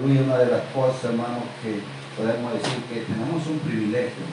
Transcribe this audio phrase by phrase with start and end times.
[0.00, 1.82] una de las cosas, hermano, que
[2.16, 4.24] podemos decir que tenemos un privilegio,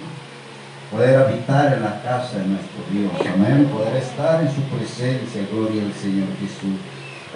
[0.89, 5.83] poder habitar en la casa de nuestro Dios, amén, poder estar en su presencia, gloria
[5.83, 6.79] al Señor Jesús.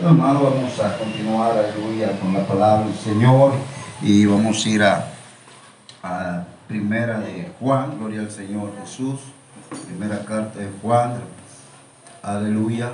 [0.02, 3.56] hermano, vamos a continuar, aleluya, con la palabra del Señor.
[4.02, 5.06] Y vamos a ir a,
[6.02, 9.20] a primera de Juan, gloria al Señor Jesús,
[9.86, 11.16] primera carta de Juan,
[12.22, 12.90] aleluya.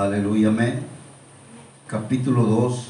[0.00, 0.80] Aleluya, amén.
[1.86, 2.86] Capítulo 2.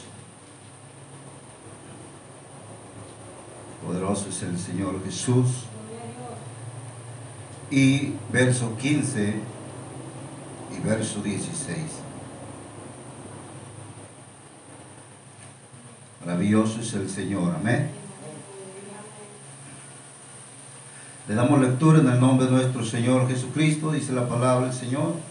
[3.85, 5.65] Poderoso es el Señor Jesús.
[7.69, 9.35] Y verso 15
[10.71, 11.79] y verso 16.
[16.25, 17.91] Maravilloso es el Señor, amén.
[21.27, 25.30] Le damos lectura en el nombre de nuestro Señor Jesucristo, dice la palabra del Señor.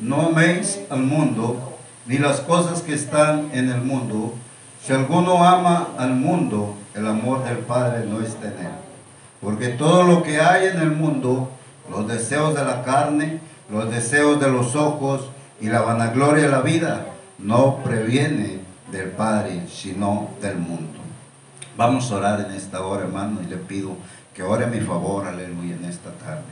[0.00, 4.34] No améis al mundo, ni las cosas que están en el mundo.
[4.82, 8.72] Si alguno ama al mundo, el amor del Padre no está en él.
[9.42, 11.50] Porque todo lo que hay en el mundo,
[11.90, 13.40] los deseos de la carne,
[13.70, 15.28] los deseos de los ojos
[15.60, 17.06] y la vanagloria de la vida,
[17.38, 20.98] no previene del Padre, sino del mundo.
[21.76, 23.96] Vamos a orar en esta hora, hermano, y le pido
[24.34, 26.42] que ore a mi favor, aleluya, en esta tarde.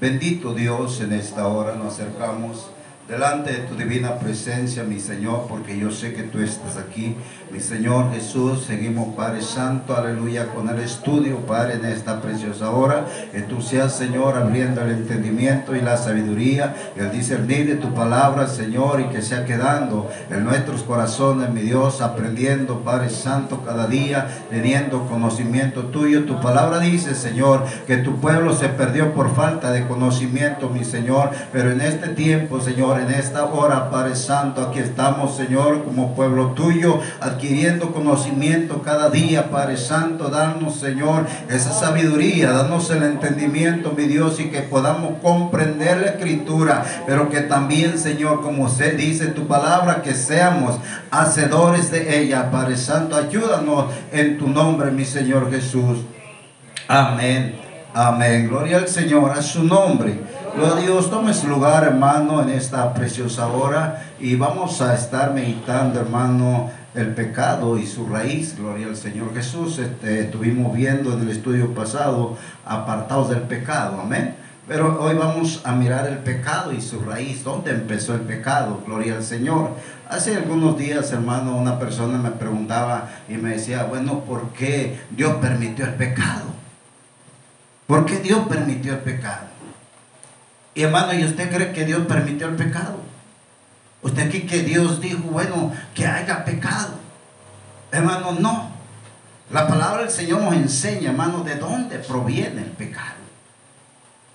[0.00, 2.68] Bendito Dios, en esta hora nos acercamos
[3.08, 7.14] delante de tu divina presencia, mi Señor, porque yo sé que tú estás aquí.
[7.52, 13.04] Mi Señor Jesús, seguimos, Padre Santo, aleluya, con el estudio, Padre, en esta preciosa hora.
[13.30, 18.48] Que tú seas, Señor, abriendo el entendimiento y la sabiduría, el discernir de tu palabra,
[18.48, 24.26] Señor, y que sea quedando en nuestros corazones, mi Dios, aprendiendo, Padre Santo, cada día,
[24.50, 26.24] teniendo conocimiento tuyo.
[26.24, 31.30] Tu palabra dice, Señor, que tu pueblo se perdió por falta de conocimiento, mi Señor,
[31.52, 36.48] pero en este tiempo, Señor, en esta hora, Padre Santo, aquí estamos, Señor, como pueblo
[36.48, 44.04] tuyo, adquiriendo conocimiento cada día, Padre Santo, danos, Señor, esa sabiduría, danos el entendimiento, mi
[44.04, 49.46] Dios, y que podamos comprender la escritura, pero que también, Señor, como se dice tu
[49.46, 50.78] palabra, que seamos
[51.10, 55.98] hacedores de ella, Padre Santo, ayúdanos en tu nombre, mi Señor Jesús.
[56.88, 57.64] Amén.
[57.94, 58.48] Amén.
[58.48, 60.18] Gloria al Señor, a su nombre.
[60.56, 65.34] Gloria a Dios, tome su lugar, hermano, en esta preciosa hora y vamos a estar
[65.34, 68.56] meditando, hermano, el pecado y su raíz.
[68.56, 69.80] Gloria al Señor Jesús.
[69.80, 74.00] Este, estuvimos viendo en el estudio pasado apartados del pecado.
[74.00, 74.36] Amén.
[74.68, 77.42] Pero hoy vamos a mirar el pecado y su raíz.
[77.42, 78.80] ¿Dónde empezó el pecado?
[78.86, 79.70] Gloria al Señor.
[80.08, 85.34] Hace algunos días, hermano, una persona me preguntaba y me decía, bueno, ¿por qué Dios
[85.40, 86.44] permitió el pecado?
[87.88, 89.53] ¿Por qué Dios permitió el pecado?
[90.74, 92.98] Y hermano, ¿y usted cree que Dios permitió el pecado?
[94.02, 96.94] ¿Usted cree que Dios dijo, bueno, que haya pecado?
[97.92, 98.70] Hermano, no.
[99.50, 103.14] La palabra del Señor nos enseña, hermano, de dónde proviene el pecado.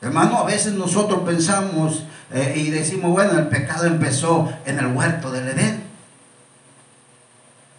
[0.01, 5.29] Hermano, a veces nosotros pensamos eh, y decimos, bueno, el pecado empezó en el huerto
[5.31, 5.83] del Edén.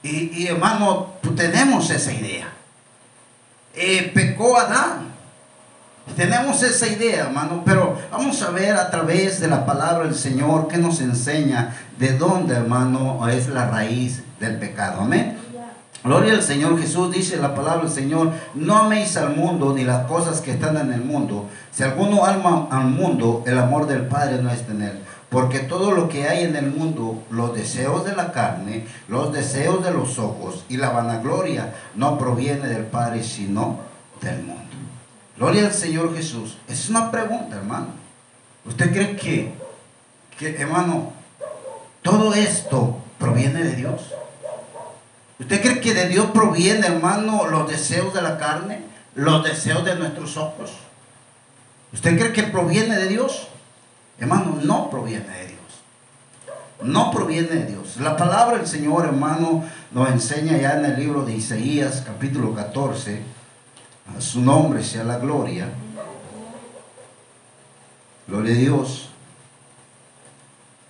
[0.02, 2.48] Y, hermano, tenemos esa idea.
[3.74, 5.09] Eh, pecó Adán.
[6.16, 10.68] Tenemos esa idea, hermano, pero vamos a ver a través de la palabra del Señor
[10.68, 15.02] que nos enseña de dónde, hermano, es la raíz del pecado.
[15.02, 15.38] Amén.
[16.02, 20.06] Gloria al Señor Jesús, dice la palabra del Señor, no améis al mundo ni las
[20.06, 21.46] cosas que están en el mundo.
[21.72, 24.98] Si alguno ama al mundo, el amor del Padre no es en él.
[25.28, 29.84] Porque todo lo que hay en el mundo, los deseos de la carne, los deseos
[29.84, 33.80] de los ojos y la vanagloria, no proviene del Padre, sino
[34.22, 34.59] del mundo.
[35.40, 36.58] Gloria al Señor Jesús.
[36.68, 37.86] Es una pregunta, hermano.
[38.66, 39.54] ¿Usted cree que,
[40.38, 41.14] que, hermano,
[42.02, 44.02] todo esto proviene de Dios?
[45.38, 48.82] ¿Usted cree que de Dios proviene, hermano, los deseos de la carne,
[49.14, 50.72] los deseos de nuestros ojos?
[51.94, 53.48] ¿Usted cree que proviene de Dios?
[54.18, 55.60] Hermano, no proviene de Dios.
[56.82, 57.96] No proviene de Dios.
[57.96, 63.39] La palabra del Señor, hermano, nos enseña ya en el libro de Isaías, capítulo 14
[64.16, 65.68] a su nombre sea la gloria.
[68.26, 69.08] Gloria a Dios.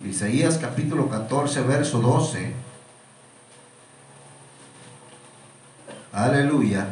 [0.05, 2.53] Isaías capítulo 14, verso 12.
[6.13, 6.89] Aleluya.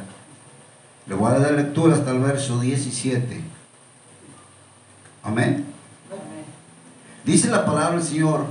[1.06, 3.42] Le voy a dar lectura hasta el verso 17.
[5.22, 5.66] Amén.
[7.24, 8.46] Dice la palabra del Señor,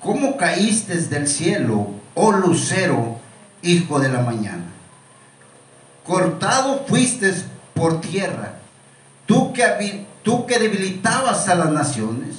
[0.00, 3.18] ¿cómo caíste del cielo, oh lucero,
[3.62, 4.64] hijo de la mañana?
[6.06, 7.34] Cortado fuiste
[7.74, 8.54] por tierra.
[9.26, 12.36] Tú que, tú que debilitabas a las naciones,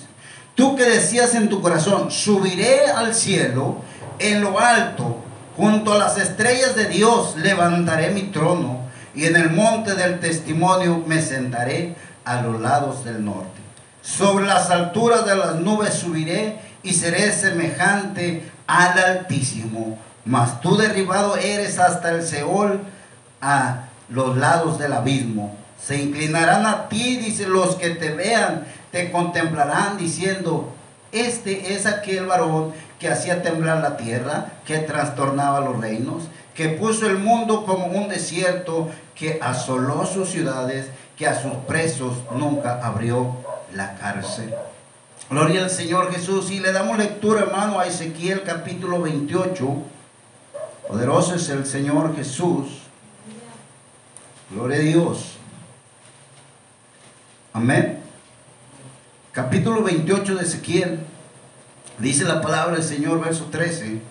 [0.56, 3.78] tú que decías en tu corazón, subiré al cielo,
[4.20, 5.18] en lo alto,
[5.56, 8.82] junto a las estrellas de Dios, levantaré mi trono,
[9.16, 13.62] y en el monte del testimonio me sentaré a los lados del norte.
[14.02, 19.98] Sobre las alturas de las nubes subiré y seré semejante al Altísimo.
[20.26, 22.82] Mas tú derribado eres hasta el Seol,
[23.42, 25.56] a los lados del abismo.
[25.84, 30.74] Se inclinarán a ti, dice los que te vean, te contemplarán diciendo,
[31.12, 36.24] este es aquel varón que hacía temblar la tierra, que trastornaba los reinos,
[36.54, 42.14] que puso el mundo como un desierto, que asoló sus ciudades, que a sus presos
[42.36, 43.36] nunca abrió
[43.74, 44.54] la cárcel.
[45.30, 46.52] Gloria al Señor Jesús.
[46.52, 49.66] Y le damos lectura, hermano, a Ezequiel capítulo 28.
[50.90, 52.81] Poderoso es el Señor Jesús.
[54.52, 55.38] Gloria a Dios.
[57.54, 58.00] Amén.
[59.32, 61.00] Capítulo 28 de Ezequiel.
[62.00, 64.02] Dice la palabra del Señor, verso 13.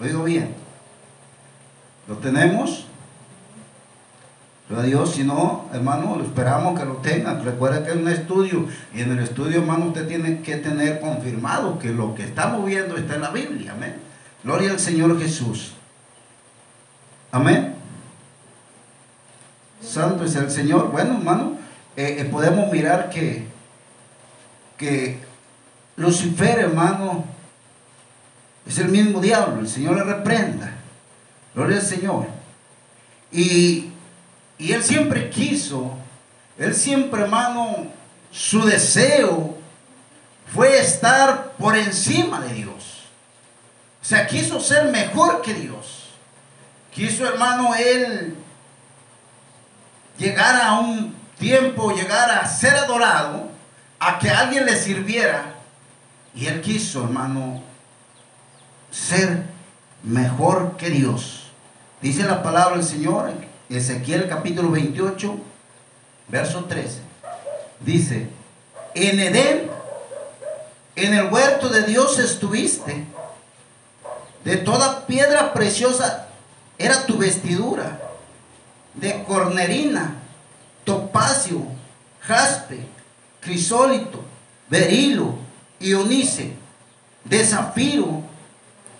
[0.00, 0.54] Oigo bien.
[2.08, 2.86] ¿Lo tenemos?
[4.68, 7.44] Gloria a Dios, si no, hermano, lo esperamos que lo tengan.
[7.44, 11.78] Recuerda que es un estudio y en el estudio, hermano, usted tiene que tener confirmado
[11.78, 13.72] que lo que estamos viendo está en la Biblia.
[13.72, 13.96] Amén.
[14.42, 15.74] Gloria al Señor Jesús.
[17.30, 17.73] Amén.
[19.94, 20.90] Santo es el Señor.
[20.90, 21.56] Bueno, hermano,
[21.96, 23.46] eh, eh, podemos mirar que,
[24.76, 25.20] que
[25.94, 27.24] Lucifer, hermano,
[28.66, 29.60] es el mismo diablo.
[29.60, 30.72] El Señor le reprenda.
[31.54, 32.26] Gloria al Señor.
[33.30, 33.90] Y,
[34.58, 35.96] y él siempre quiso,
[36.58, 37.86] él siempre, hermano,
[38.32, 39.56] su deseo
[40.52, 43.04] fue estar por encima de Dios.
[44.02, 46.10] O sea, quiso ser mejor que Dios.
[46.92, 48.36] Quiso, hermano, él
[50.18, 53.48] llegar a un tiempo, llegar a ser adorado,
[53.98, 55.54] a que alguien le sirviera.
[56.34, 57.62] Y él quiso, hermano,
[58.90, 59.44] ser
[60.02, 61.50] mejor que Dios.
[62.00, 63.32] Dice la palabra del Señor,
[63.68, 65.36] Ezequiel capítulo 28,
[66.28, 67.00] verso 13.
[67.80, 68.28] Dice,
[68.94, 69.70] en Edén,
[70.96, 73.04] en el huerto de Dios estuviste.
[74.44, 76.28] De toda piedra preciosa
[76.76, 77.98] era tu vestidura
[78.94, 80.14] de cornerina,
[80.84, 81.62] topacio,
[82.20, 82.86] jaspe,
[83.40, 84.24] crisólito,
[84.68, 85.36] berilo,
[85.80, 86.54] ionice,
[87.24, 88.22] de zafiro,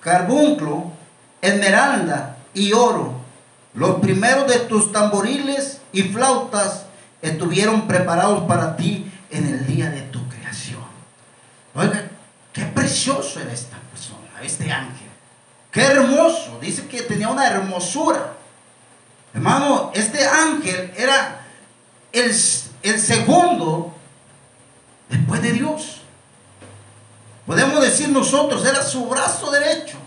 [0.00, 0.92] carbunclo,
[1.40, 3.14] esmeralda y oro.
[3.74, 6.86] Los primeros de tus tamboriles y flautas
[7.22, 10.84] estuvieron preparados para ti en el día de tu creación.
[11.74, 12.08] Oiga,
[12.52, 15.08] qué precioso era esta persona, este ángel.
[15.70, 16.58] Qué hermoso.
[16.60, 18.34] Dice que tenía una hermosura.
[19.34, 21.40] Hermano, este ángel era
[22.12, 22.30] el,
[22.82, 23.92] el segundo
[25.08, 26.00] después de Dios.
[27.44, 29.98] Podemos decir nosotros, era su brazo derecho.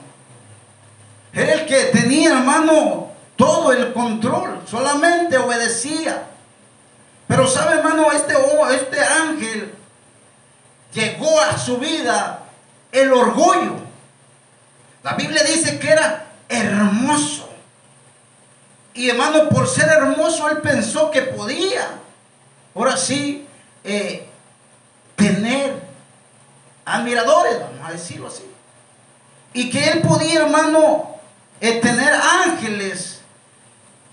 [1.33, 6.27] Era el que tenía, hermano, todo el control, solamente obedecía.
[7.27, 8.33] Pero sabe, hermano, este,
[8.74, 9.75] este ángel
[10.94, 12.44] llegó a su vida
[12.91, 13.75] el orgullo.
[15.03, 17.47] La Biblia dice que era hermoso.
[18.98, 22.00] Y hermano, por ser hermoso, él pensó que podía,
[22.74, 23.46] ahora sí,
[23.84, 24.27] eh,
[25.16, 25.84] tener
[26.84, 28.44] admiradores, vamos a decirlo así.
[29.54, 31.16] Y que él podía, hermano,
[31.62, 33.22] eh, tener ángeles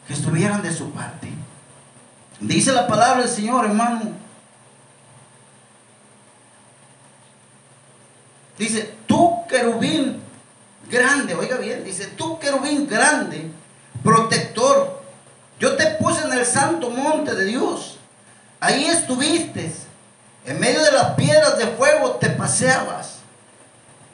[0.06, 1.30] que estuvieran de su parte.
[2.40, 4.12] Dice la palabra del Señor, hermano.
[8.58, 10.22] Dice, tú querubín
[10.90, 13.50] grande, oiga bien, dice, tú querubín grande
[14.04, 15.02] protector.
[15.58, 17.98] Yo te puse en el santo monte de Dios.
[18.60, 19.72] Ahí estuviste.
[20.44, 23.16] En medio de las piedras de fuego te paseabas.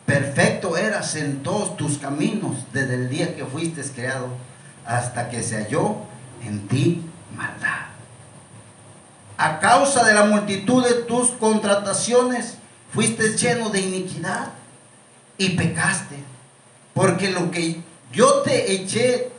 [0.06, 4.28] Perfecto eras en todos tus caminos desde el día que fuiste creado
[4.86, 5.96] hasta que se halló
[6.44, 7.04] en ti
[7.36, 7.86] maldad.
[9.36, 12.56] A causa de la multitud de tus contrataciones
[12.92, 14.48] fuiste lleno de iniquidad
[15.38, 16.16] y pecaste.
[16.92, 17.80] Porque lo que
[18.12, 19.29] yo te eché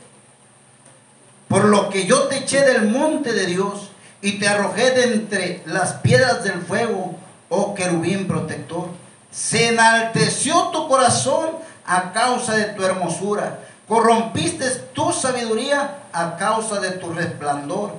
[1.51, 3.91] por lo que yo te eché del monte de Dios
[4.21, 7.17] y te arrojé de entre las piedras del fuego,
[7.49, 8.87] oh querubín protector.
[9.31, 11.49] Se enalteció tu corazón
[11.85, 13.59] a causa de tu hermosura.
[13.85, 17.95] Corrompiste tu sabiduría a causa de tu resplandor.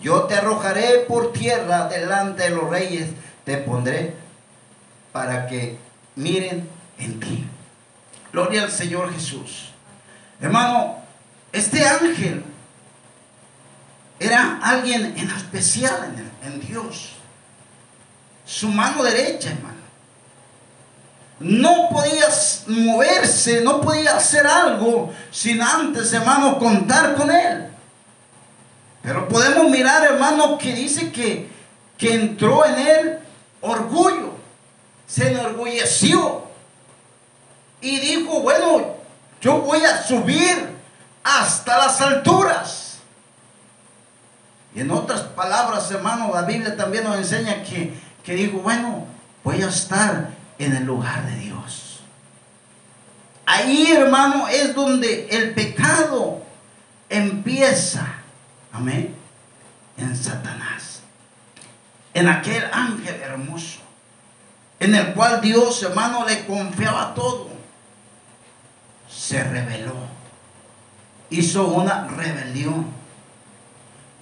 [0.00, 3.08] Yo te arrojaré por tierra delante de los reyes.
[3.44, 4.14] Te pondré
[5.10, 5.76] para que
[6.14, 6.68] miren
[7.00, 7.48] en ti.
[8.32, 9.72] Gloria al Señor Jesús.
[10.40, 10.98] Hermano,
[11.52, 12.44] este ángel
[14.30, 17.12] alguien en especial en, en Dios.
[18.44, 19.82] Su mano derecha, hermano.
[21.40, 22.26] No podía
[22.68, 27.68] moverse, no podía hacer algo sin antes, hermano, contar con Él.
[29.02, 31.50] Pero podemos mirar, hermano, que dice que,
[31.98, 33.18] que entró en Él
[33.60, 34.34] orgullo,
[35.06, 36.44] se enorgulleció
[37.80, 38.96] y dijo, bueno,
[39.40, 40.68] yo voy a subir
[41.24, 42.81] hasta las alturas.
[44.74, 49.06] Y en otras palabras, hermano, la Biblia también nos enseña que, que dijo, bueno,
[49.44, 52.00] voy a estar en el lugar de Dios.
[53.44, 56.42] Ahí, hermano, es donde el pecado
[57.08, 58.06] empieza.
[58.72, 59.14] Amén.
[59.98, 61.00] En Satanás.
[62.14, 63.80] En aquel ángel hermoso.
[64.80, 67.50] En el cual Dios, hermano, le confiaba todo.
[69.08, 69.94] Se rebeló.
[71.30, 73.01] Hizo una rebelión.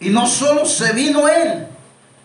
[0.01, 1.67] Y no solo se vino él,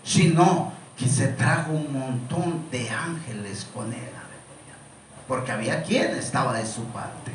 [0.03, 4.15] sino que se trajo un montón de ángeles con él.
[5.27, 7.32] Porque había quien estaba de su parte.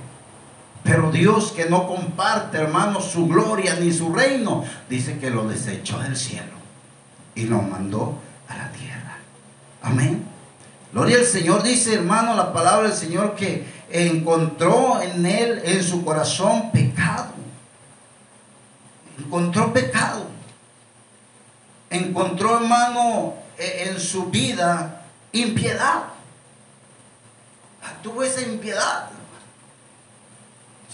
[0.82, 5.99] Pero Dios que no comparte, hermano, su gloria ni su reino, dice que lo desechó
[5.99, 6.52] del cielo
[7.35, 8.14] y lo mandó
[8.49, 9.18] a la tierra.
[9.82, 10.25] Amén.
[10.92, 16.04] Gloria al Señor, dice hermano la palabra del Señor que encontró en él, en su
[16.04, 17.35] corazón, pecado.
[19.18, 20.29] Encontró pecado.
[21.90, 26.04] Encontró, hermano, e, en su vida impiedad.
[28.02, 29.11] Tuvo esa impiedad.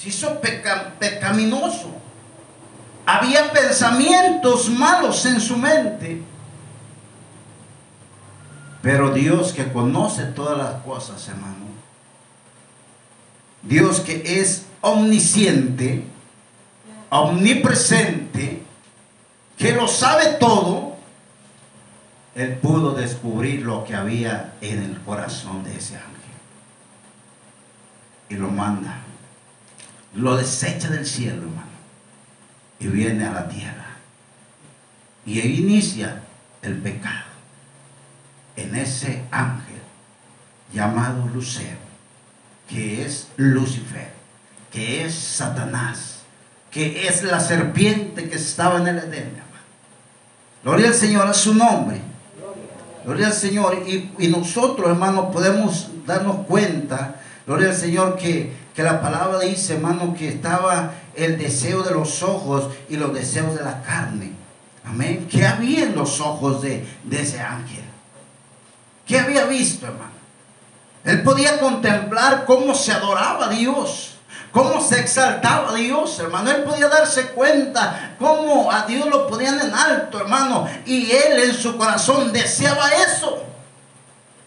[0.01, 1.91] Se hizo pecaminoso.
[3.05, 6.23] Había pensamientos malos en su mente.
[8.83, 11.67] Pero Dios que conoce todas las cosas, hermano.
[13.63, 16.05] Dios que es omnisciente,
[17.11, 18.63] omnipresente,
[19.57, 20.97] que lo sabe todo,
[22.35, 26.13] él pudo descubrir lo que había en el corazón de ese ángel.
[28.29, 28.99] Y lo manda.
[30.15, 31.67] Lo desecha del cielo, hermano.
[32.79, 33.87] Y viene a la tierra.
[35.25, 36.23] Y ahí inicia
[36.61, 37.25] el pecado.
[38.57, 39.81] En ese ángel
[40.73, 41.79] llamado Lucero,
[42.69, 44.13] que es Lucifer,
[44.71, 46.16] que es Satanás,
[46.71, 49.47] que es la serpiente que estaba en el Edén.
[50.63, 52.01] Gloria al Señor a su nombre.
[53.05, 53.85] Gloria al Señor.
[53.87, 60.13] Y, nosotros, hermanos, podemos darnos cuenta, gloria al Señor, que, que la palabra dice, hermano,
[60.13, 64.33] que estaba el deseo de los ojos y los deseos de la carne.
[64.85, 65.29] Amén.
[65.31, 67.85] ¿Qué había en los ojos de, de ese ángel?
[69.07, 70.17] ¿Qué había visto, hermano?
[71.05, 74.16] Él podía contemplar cómo se adoraba a Dios
[74.57, 76.51] cómo se exaltaba Dios, hermano.
[76.51, 80.67] Él podía darse cuenta cómo a Dios lo ponían en alto, hermano.
[80.87, 83.45] Y él en su corazón deseaba eso.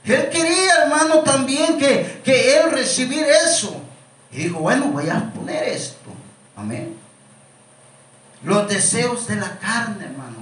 [0.04, 3.80] Él quería, hermano, también que, que él recibir eso.
[4.32, 6.10] Y dijo, bueno, voy a poner esto.
[6.58, 6.98] Amén.
[8.44, 10.38] Los deseos de la carne, hermano.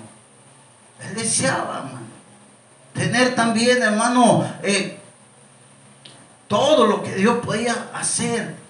[1.01, 2.07] Él deseaba, hermano.
[2.93, 4.97] Tener también, hermano, eh,
[6.47, 8.66] todo lo que Dios podía hacer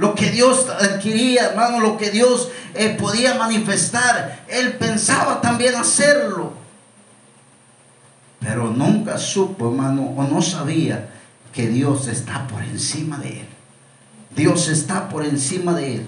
[0.00, 0.66] lo que Dios
[1.02, 4.46] quería, hermano, lo que Dios eh, podía manifestar.
[4.48, 6.54] Él pensaba también hacerlo.
[8.40, 11.10] Pero nunca supo, hermano, o no sabía
[11.52, 13.48] que Dios está por encima de él.
[14.34, 16.06] Dios está por encima de él.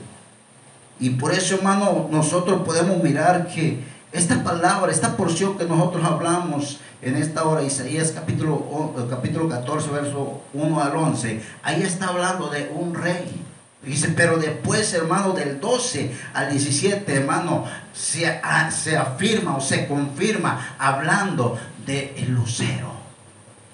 [0.98, 6.80] Y por eso, hermano, nosotros podemos mirar que esta palabra, esta porción que nosotros hablamos
[7.02, 12.72] en esta hora, Isaías capítulo, capítulo 14, verso 1 al 11, ahí está hablando de
[12.74, 13.51] un rey
[13.84, 20.76] Dice, pero después, hermano, del 12 al 17, hermano, se, se afirma o se confirma
[20.78, 22.92] hablando de el lucero,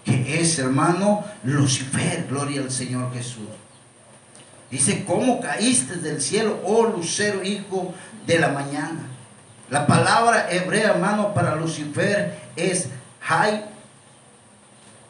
[0.05, 3.49] que es, hermano, Lucifer, gloria al Señor Jesús.
[4.71, 7.95] Dice, ¿cómo caíste del cielo, oh lucero, hijo
[8.27, 9.01] de la mañana?
[9.69, 12.89] La palabra hebrea, hermano, para Lucifer es
[13.27, 13.63] Hay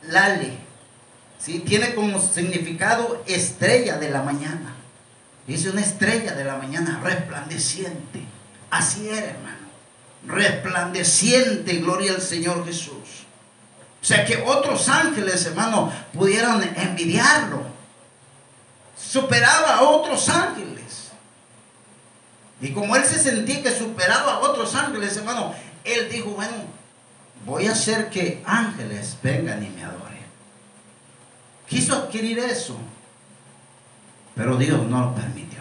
[0.08, 0.58] Lale.
[1.38, 1.60] ¿sí?
[1.60, 4.74] Tiene como significado estrella de la mañana.
[5.48, 8.22] Dice una estrella de la mañana resplandeciente.
[8.70, 9.66] Así era, hermano.
[10.26, 13.24] Resplandeciente, gloria al Señor Jesús.
[14.00, 17.62] O sea que otros ángeles, hermano, pudieran envidiarlo.
[18.94, 21.12] Superaba a otros ángeles.
[22.60, 26.56] Y como él se sentía que superaba a otros ángeles, hermano, él dijo, bueno,
[27.46, 30.26] voy a hacer que ángeles vengan y me adoren.
[31.66, 32.76] Quiso adquirir eso.
[34.38, 35.58] Pero Dios no lo permitió.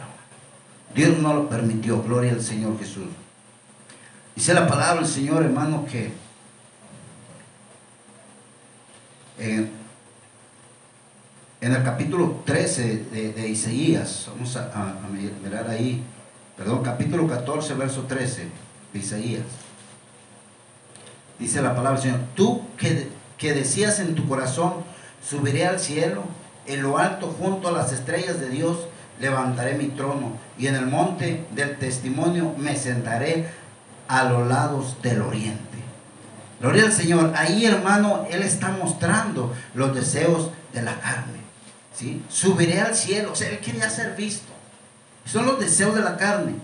[0.94, 2.04] Dios no lo permitió.
[2.04, 3.08] Gloria al Señor Jesús.
[4.36, 6.14] Dice la palabra del Señor, hermano, que
[9.40, 9.72] en,
[11.60, 14.94] el capítulo 13 de, Isaías, vamos a,
[15.44, 16.04] mirar ahí,
[16.56, 18.48] perdón, capítulo 14, verso 13
[18.94, 19.46] de Isaías.
[21.40, 24.84] Dice la palabra del Señor, tú que, que decías en tu corazón,
[25.28, 26.26] subiré al cielo,
[26.68, 28.78] en lo alto junto a las estrellas de Dios,
[29.20, 33.48] levantaré mi trono y en el monte del testimonio me sentaré
[34.08, 35.78] a los lados del oriente.
[36.60, 37.34] Gloria al Señor.
[37.36, 41.40] Ahí, hermano, Él está mostrando los deseos de la carne.
[41.96, 42.24] ¿sí?
[42.30, 43.32] Subiré al cielo.
[43.32, 44.52] O sea, Él quería ser visto.
[45.26, 46.56] Son los deseos de la carne.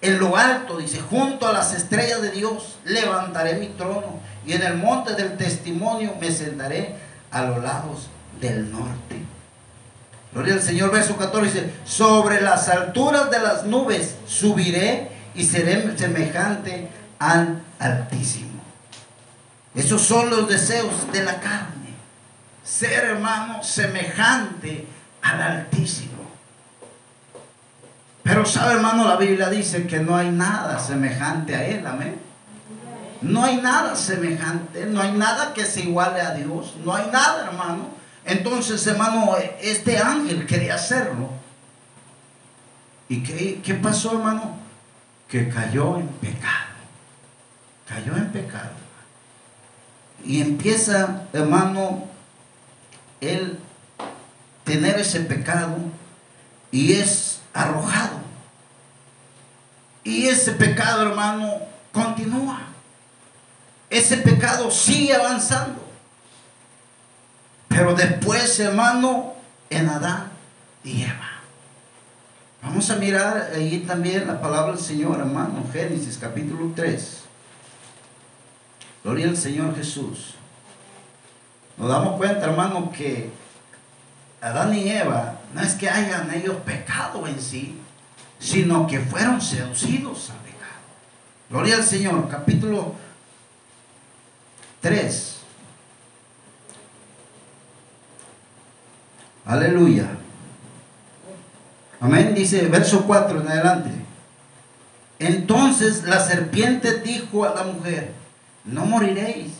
[0.00, 4.20] En lo alto, dice, junto a las estrellas de Dios, levantaré mi trono.
[4.46, 6.94] Y en el monte del testimonio me sentaré
[7.30, 8.08] a los lados
[8.40, 9.22] del norte.
[10.32, 15.96] Gloria al Señor, verso 14 dice, sobre las alturas de las nubes subiré y seré
[15.96, 18.62] semejante al Altísimo.
[19.74, 21.94] Esos son los deseos de la carne.
[22.64, 24.86] Ser hermano semejante
[25.22, 26.12] al Altísimo.
[28.22, 32.23] Pero sabe hermano, la Biblia dice que no hay nada semejante a Él, amén.
[33.24, 37.46] No hay nada semejante, no hay nada que se iguale a Dios, no hay nada
[37.46, 37.88] hermano.
[38.24, 41.30] Entonces hermano, este ángel quería hacerlo.
[43.08, 44.64] ¿Y qué, qué pasó hermano?
[45.34, 46.74] que cayó en pecado.
[47.88, 48.70] Cayó en pecado.
[50.24, 52.04] Y empieza, hermano,
[53.20, 53.58] él
[54.62, 55.76] tener ese pecado
[56.70, 58.20] y es arrojado.
[60.04, 61.54] Y ese pecado, hermano,
[61.92, 62.60] continúa.
[63.94, 65.80] Ese pecado sigue avanzando.
[67.68, 69.34] Pero después, hermano,
[69.70, 70.32] en Adán
[70.82, 71.30] y Eva.
[72.60, 77.20] Vamos a mirar ahí también la palabra del Señor, hermano, Génesis capítulo 3.
[79.04, 80.34] Gloria al Señor Jesús.
[81.76, 83.30] Nos damos cuenta, hermano, que
[84.40, 87.80] Adán y Eva no es que hayan ellos pecado en sí,
[88.40, 90.80] sino que fueron seducidos al pecado.
[91.48, 93.03] Gloria al Señor, capítulo
[94.84, 95.36] 3.
[99.46, 100.10] Aleluya.
[102.00, 102.34] Amén.
[102.34, 103.90] Dice verso 4 en adelante.
[105.18, 108.12] Entonces la serpiente dijo a la mujer,
[108.66, 109.52] no moriréis,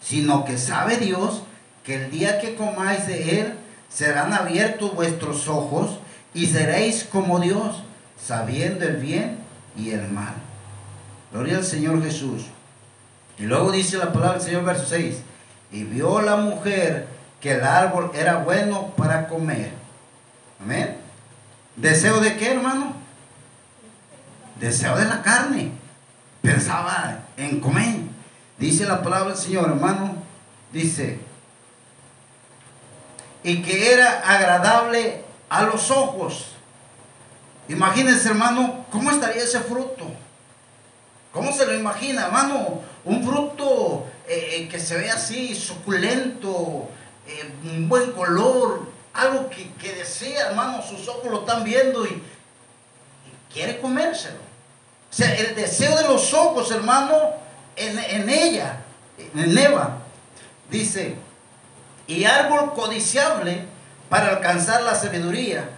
[0.00, 1.42] sino que sabe Dios
[1.84, 3.54] que el día que comáis de él
[3.90, 5.98] serán abiertos vuestros ojos
[6.32, 7.82] y seréis como Dios,
[8.18, 9.36] sabiendo el bien
[9.76, 10.32] y el mal.
[11.30, 12.46] Gloria al Señor Jesús.
[13.38, 15.16] Y luego dice la palabra del Señor, verso 6.
[15.72, 17.08] Y vio la mujer
[17.40, 19.72] que el árbol era bueno para comer.
[20.60, 20.96] Amén.
[21.76, 22.94] ¿Deseo de qué, hermano?
[24.60, 25.72] Deseo de la carne.
[26.42, 27.96] Pensaba en comer.
[28.58, 30.16] Dice la palabra del Señor, hermano.
[30.72, 31.18] Dice,
[33.42, 36.52] y que era agradable a los ojos.
[37.68, 40.06] Imagínense, hermano, cómo estaría ese fruto.
[41.32, 42.80] ¿Cómo se lo imagina, hermano?
[43.04, 46.88] Un fruto eh, eh, que se ve así, suculento,
[47.26, 52.22] eh, un buen color, algo que, desea, hermano, sus ojos lo están viendo y,
[53.52, 54.38] quiere comérselo.
[55.10, 57.18] O sea, el deseo de los ojos, hermano,
[57.76, 58.82] en, en ella,
[59.34, 59.98] en Eva,
[60.70, 61.16] dice,
[62.06, 63.66] y árbol codiciable
[64.08, 65.68] para alcanzar la sabiduría.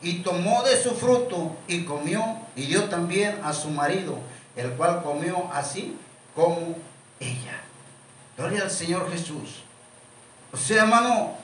[0.00, 4.18] Y tomó de su fruto y comió y dio también a su marido,
[4.56, 5.96] el cual comió así
[6.34, 6.76] como
[7.20, 7.60] ella.
[8.36, 9.62] Gloria al Señor Jesús.
[10.52, 11.34] O sea, hermano,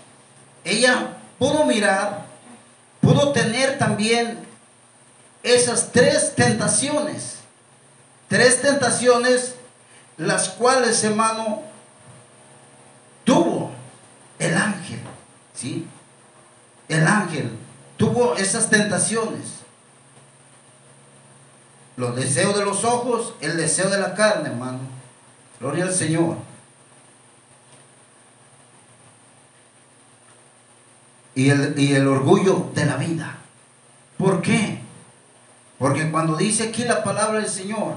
[0.65, 2.27] ella pudo mirar,
[3.01, 4.47] pudo tener también
[5.43, 7.37] esas tres tentaciones.
[8.29, 9.55] Tres tentaciones
[10.17, 11.63] las cuales, hermano,
[13.25, 13.71] tuvo
[14.39, 15.01] el ángel.
[15.55, 15.87] ¿Sí?
[16.89, 17.51] El ángel
[17.97, 19.60] tuvo esas tentaciones.
[22.01, 24.79] Los deseos de los ojos, el deseo de la carne, hermano.
[25.61, 26.37] Gloria al Señor.
[31.35, 31.51] y
[31.95, 33.37] el, orgullo de la vida.
[34.19, 34.81] ¿Por qué?
[35.79, 37.95] Porque cuando dice aquí la palabra del Señor,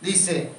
[0.00, 0.52] dice,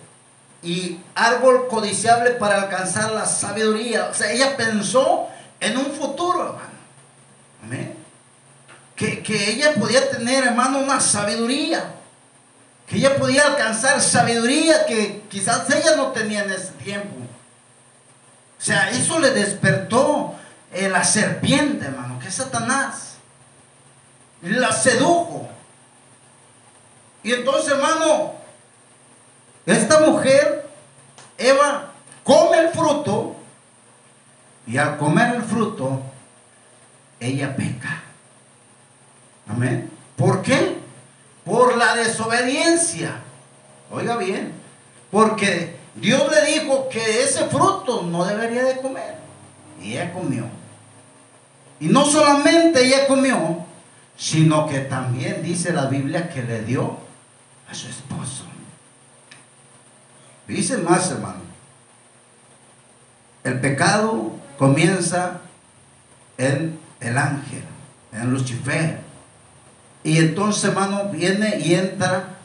[0.62, 4.10] y árbol codiciable para alcanzar la sabiduría.
[4.10, 5.28] O sea, ella pensó
[5.60, 6.73] en un futuro, hermano.
[7.63, 8.03] Amén.
[9.04, 11.96] Que, ella podía tener, hermano, una sabiduría.
[12.88, 17.16] Que ella podía alcanzar sabiduría que quizás ella no tenía en ese tiempo.
[18.60, 20.36] O sea, eso le despertó
[20.72, 23.16] eh, la serpiente, hermano, que es Satanás.
[24.42, 25.50] La sedujo.
[27.24, 28.34] Y entonces, hermano,
[29.66, 30.70] esta mujer,
[31.38, 31.92] Eva,
[32.24, 33.36] come el fruto
[34.66, 36.02] y al comer el fruto,
[37.20, 38.03] ella peca.
[40.16, 40.78] ¿Por qué?
[41.44, 43.22] Por la desobediencia.
[43.92, 44.54] Oiga bien,
[45.12, 49.16] porque Dios le dijo que ese fruto no debería de comer.
[49.82, 50.46] Y ella comió.
[51.80, 53.66] Y no solamente ella comió,
[54.18, 56.98] sino que también dice la Biblia que le dio
[57.70, 58.46] a su esposo.
[60.48, 61.42] Dice más, hermano.
[63.44, 65.42] El pecado comienza
[66.38, 67.63] en el ángel,
[68.12, 69.03] en Lucifer.
[70.04, 72.36] Y entonces, hermano, viene y entra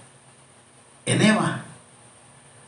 [1.06, 1.64] en Eva.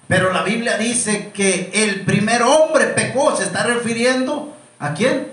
[0.09, 5.29] Pero la Biblia dice que el primer hombre pecó, se está refiriendo a quién?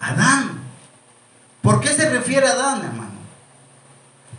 [0.00, 0.62] Adán.
[1.62, 3.10] ¿Por qué se refiere a Adán, hermano?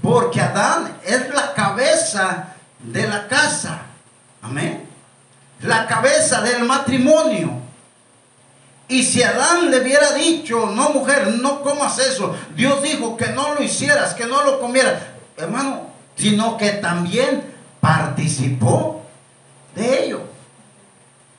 [0.01, 3.81] Porque Adán es la cabeza de la casa.
[4.41, 4.85] Amén.
[5.61, 7.66] La cabeza del matrimonio.
[8.89, 13.53] Y si Adán le hubiera dicho, no mujer, no comas eso, Dios dijo que no
[13.53, 15.01] lo hicieras, que no lo comieras,
[15.35, 19.03] hermano, sino que también participó
[19.75, 20.21] de ello.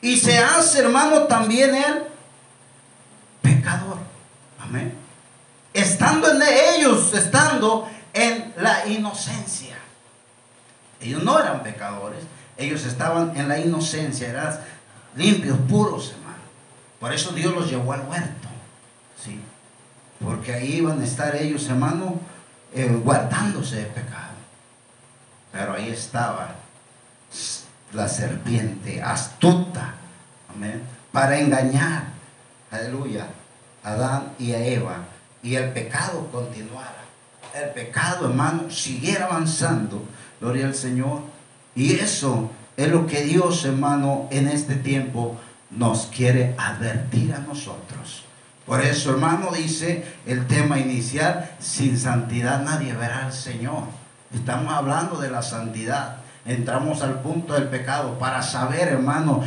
[0.02, 2.04] Y se hace, hermano, también el
[3.40, 3.96] pecador.
[4.60, 4.94] Amén.
[5.72, 6.42] Estando en
[6.76, 9.76] ellos, estando en la inocencia.
[11.00, 12.20] Ellos no eran pecadores,
[12.56, 14.58] ellos estaban en la inocencia, eran
[15.16, 16.27] limpios, puros, hermano.
[17.00, 18.48] Por eso Dios los llevó al huerto.
[19.22, 19.40] ¿sí?
[20.22, 22.20] Porque ahí iban a estar ellos, hermano,
[22.74, 24.34] eh, guardándose de pecado.
[25.52, 26.54] Pero ahí estaba
[27.92, 29.94] la serpiente astuta,
[30.54, 30.82] amén,
[31.12, 32.04] para engañar,
[32.70, 33.28] aleluya,
[33.82, 35.04] a Adán y a Eva.
[35.42, 36.96] Y el pecado continuara.
[37.54, 40.04] El pecado, hermano, siguiera avanzando.
[40.40, 41.22] Gloria al Señor.
[41.74, 45.38] Y eso es lo que Dios, hermano, en este tiempo
[45.70, 48.24] nos quiere advertir a nosotros.
[48.66, 53.84] Por eso, hermano, dice el tema inicial, sin santidad nadie verá al Señor.
[54.34, 56.18] Estamos hablando de la santidad.
[56.44, 59.42] Entramos al punto del pecado para saber, hermano,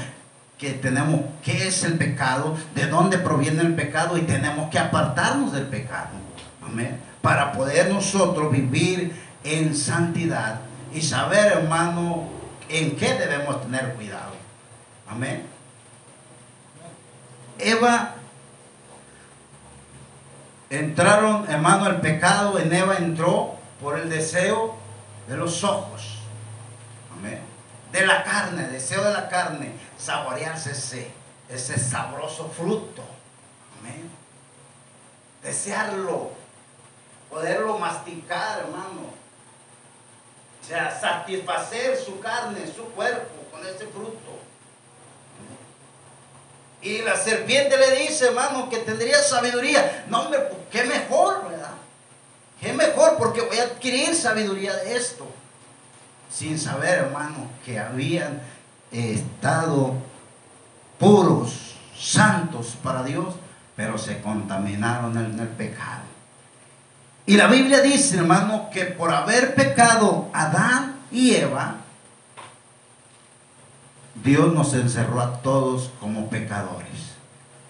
[0.58, 5.52] que tenemos qué es el pecado, de dónde proviene el pecado y tenemos que apartarnos
[5.54, 6.10] del pecado.
[6.64, 7.00] Amén.
[7.22, 10.62] Para poder nosotros vivir en santidad
[10.94, 12.30] y saber, hermano,
[12.70, 14.34] en qué debemos tener cuidado.
[15.10, 15.51] Amén.
[17.62, 18.16] Eva
[20.70, 24.76] entraron, hermano, el pecado en Eva entró por el deseo
[25.28, 26.20] de los ojos.
[27.18, 27.42] Amén.
[27.92, 31.12] De la carne, deseo de la carne, saborearse ese,
[31.50, 33.04] ese sabroso fruto.
[33.80, 34.10] Amén.
[35.44, 36.32] Desearlo,
[37.30, 39.12] poderlo masticar, hermano.
[40.62, 44.31] O sea, satisfacer su carne, su cuerpo con ese fruto.
[46.82, 50.06] Y la serpiente le dice, hermano, que tendría sabiduría.
[50.10, 50.40] No, hombre,
[50.72, 51.74] qué mejor, ¿verdad?
[52.60, 55.28] Qué mejor, porque voy a adquirir sabiduría de esto.
[56.32, 58.42] Sin saber, hermano, que habían
[58.92, 59.94] estado
[60.98, 63.36] puros, santos para Dios,
[63.76, 66.02] pero se contaminaron en el pecado.
[67.26, 71.81] Y la Biblia dice, hermano, que por haber pecado Adán y Eva,
[74.24, 77.12] Dios nos encerró a todos como pecadores.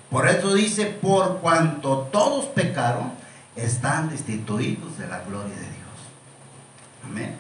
[0.09, 3.13] Por eso dice, por cuanto todos pecaron,
[3.55, 5.81] están destituidos de la gloria de Dios.
[7.05, 7.37] Amén.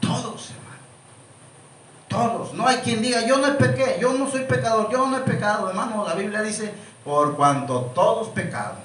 [0.00, 0.66] Todos, hermano.
[2.08, 2.54] Todos.
[2.54, 5.68] No hay quien diga, yo no pequé, yo no soy pecador, yo no he pecado.
[5.68, 6.72] Hermano, la Biblia dice,
[7.04, 8.78] por cuanto todos pecaron,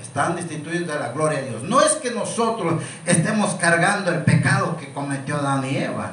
[0.00, 1.62] están destituidos de la gloria de Dios.
[1.64, 6.12] No es que nosotros estemos cargando el pecado que cometió Adán y Eva.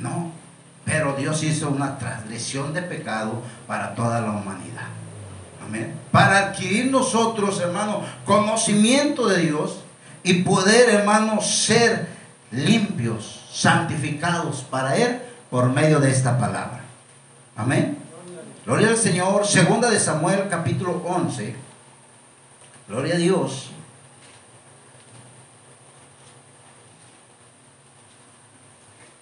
[0.00, 0.32] No.
[0.86, 4.86] Pero Dios hizo una transgresión de pecado para toda la humanidad.
[5.66, 5.92] Amén.
[6.12, 9.80] Para adquirir nosotros, hermano, conocimiento de Dios
[10.22, 12.08] y poder, hermano, ser
[12.52, 15.20] limpios, santificados para Él
[15.50, 16.82] por medio de esta palabra.
[17.56, 17.98] Amén.
[18.64, 19.44] Gloria al Señor.
[19.44, 21.56] Segunda de Samuel, capítulo 11.
[22.88, 23.70] Gloria a Dios.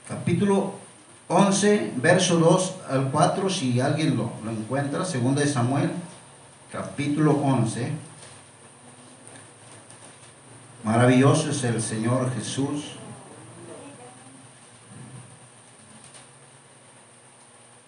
[0.06, 0.83] Capítulo
[1.28, 5.90] 11, verso 2 al 4, si alguien lo, encuentra, segunda de Samuel,
[6.70, 7.92] capítulo 11.
[10.84, 12.92] Maravilloso es el Señor Jesús.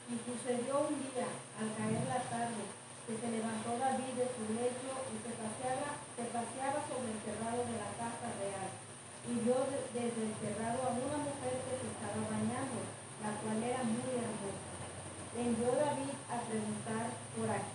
[0.08, 1.28] Y sucedió un día,
[1.60, 2.64] al caer la tarde,
[3.04, 7.68] que se levantó David de su lecho y se paseaba, se paseaba sobre el terrado
[7.68, 8.70] de la casa real.
[9.28, 11.36] Y vio de- desde el terrado a una mujer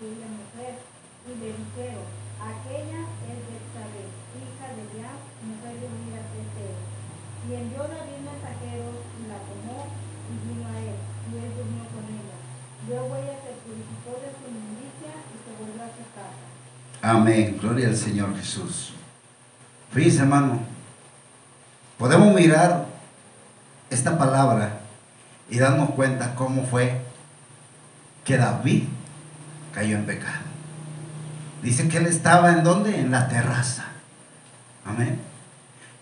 [0.01, 0.81] aquella mujer,
[1.25, 2.05] y le dijeron,
[2.41, 6.77] aquella es Betsabé, hija de Eliab, mujer de Urias de Teo.
[7.45, 9.93] Y envió David mensajeros, y la tomó,
[10.25, 12.37] y vino a él, y él durmió con ella.
[12.89, 16.45] Luego ella se purificó de su inmundicia y se volvió a su casa.
[17.01, 17.57] Amén.
[17.61, 18.93] Gloria al Señor Jesús.
[19.91, 20.59] Fíjense, hermano.
[21.97, 22.85] Podemos mirar
[23.91, 24.79] esta palabra
[25.49, 27.00] y darnos cuenta cómo fue
[28.23, 28.83] que David
[29.73, 30.51] cayó en pecado.
[31.61, 32.99] Dice que él estaba en donde?
[32.99, 33.85] En la terraza.
[34.85, 35.19] Amén.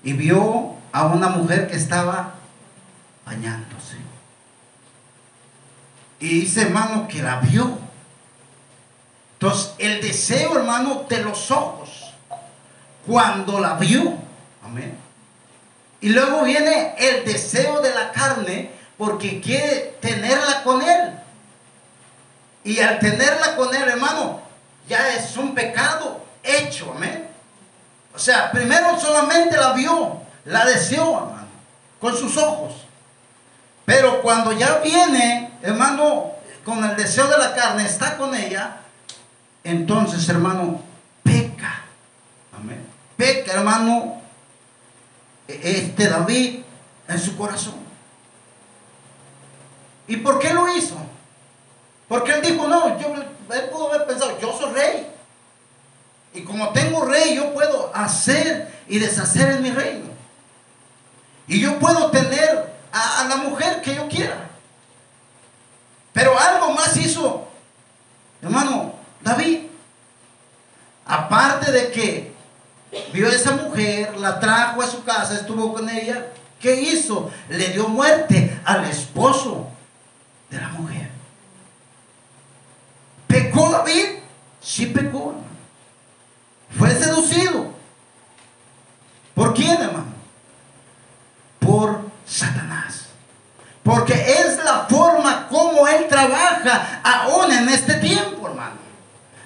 [0.03, 2.36] Y vio a una mujer que estaba
[3.25, 3.97] bañándose.
[6.19, 7.77] Y dice, hermano, que la vio.
[9.34, 12.13] Entonces, el deseo, hermano, de los ojos,
[13.05, 14.15] cuando la vio,
[14.63, 14.97] amén.
[16.01, 21.18] Y luego viene el deseo de la carne, porque quiere tenerla con él.
[22.69, 24.41] Y al tenerla con él, hermano,
[24.88, 27.27] ya es un pecado hecho, amén.
[28.13, 31.47] O sea, primero solamente la vio, la deseó, hermano,
[31.99, 32.86] con sus ojos.
[33.86, 38.77] Pero cuando ya viene, hermano, con el deseo de la carne, está con ella,
[39.63, 40.84] entonces, hermano,
[41.23, 41.86] peca.
[42.55, 42.86] Amén.
[43.17, 44.21] Peca, hermano,
[45.47, 46.60] este David
[47.08, 47.79] en su corazón.
[50.08, 51.10] ¿Y por qué lo hizo?
[52.09, 55.07] Porque él dijo, no, yo, él pudo haber pensado, yo soy rey.
[56.33, 60.09] Y como tengo rey, yo puedo hacer y deshacer en mi reino.
[61.47, 64.49] Y yo puedo tener a, a la mujer que yo quiera.
[66.11, 67.47] Pero algo más hizo,
[68.41, 69.67] hermano, David.
[71.05, 72.33] Aparte de que
[73.13, 76.27] vio a esa mujer, la trajo a su casa, estuvo con ella,
[76.59, 77.31] ¿qué hizo?
[77.49, 79.67] Le dio muerte al esposo
[80.49, 81.18] de la mujer.
[83.69, 84.05] ¿Pecó David?
[84.62, 85.36] Sí pecó.
[86.77, 87.71] Fue seducido.
[89.36, 90.13] ¿Por quién, hermano?
[91.60, 93.05] Por Satanás.
[93.84, 98.77] Porque es la forma como él trabaja aún en este tiempo, hermano.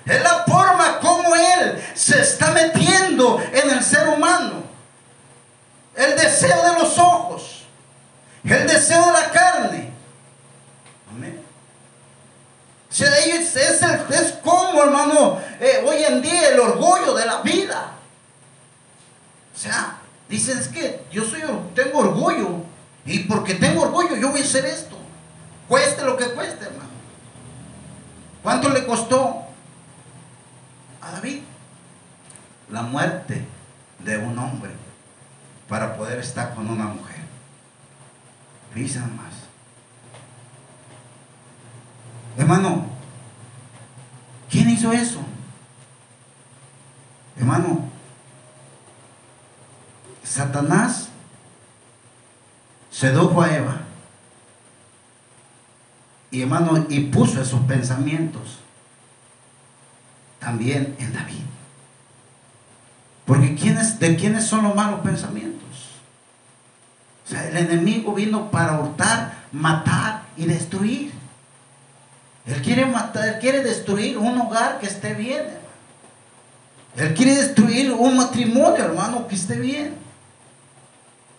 [0.06, 4.64] Es la forma como él se está metiendo en el ser humano.
[5.96, 7.64] El deseo de los ojos.
[8.44, 9.94] El deseo de la carne.
[11.10, 11.42] Amén.
[12.90, 12.94] O
[13.56, 17.94] es, es, es como, hermano, eh, hoy en día el orgullo de la vida.
[19.56, 21.42] O sea, dicen es que yo soy,
[21.76, 22.64] tengo orgullo.
[23.06, 24.98] Y porque tengo orgullo, yo voy a hacer esto.
[25.68, 26.90] Cueste lo que cueste, hermano.
[28.42, 29.44] ¿Cuánto le costó
[31.02, 31.42] a David?
[32.70, 33.46] La muerte
[34.00, 34.72] de un hombre
[35.68, 37.22] para poder estar con una mujer.
[38.74, 39.34] Fíjense más.
[42.38, 43.03] Hermano, ¿quién
[44.74, 45.20] hizo eso?
[47.38, 47.90] Hermano,
[50.24, 51.10] Satanás
[52.92, 53.82] sedujo a Eva.
[56.32, 58.60] Y hermano, y puso esos pensamientos
[60.40, 61.44] también en David.
[63.26, 65.62] Porque ¿quiénes, ¿de quiénes son los malos pensamientos?
[67.32, 71.23] El enemigo vino para hurtar, matar y destruir.
[72.46, 75.64] Él quiere matar, él quiere destruir un hogar que esté bien, hermano.
[76.96, 79.96] Él quiere destruir un matrimonio, hermano, que esté bien.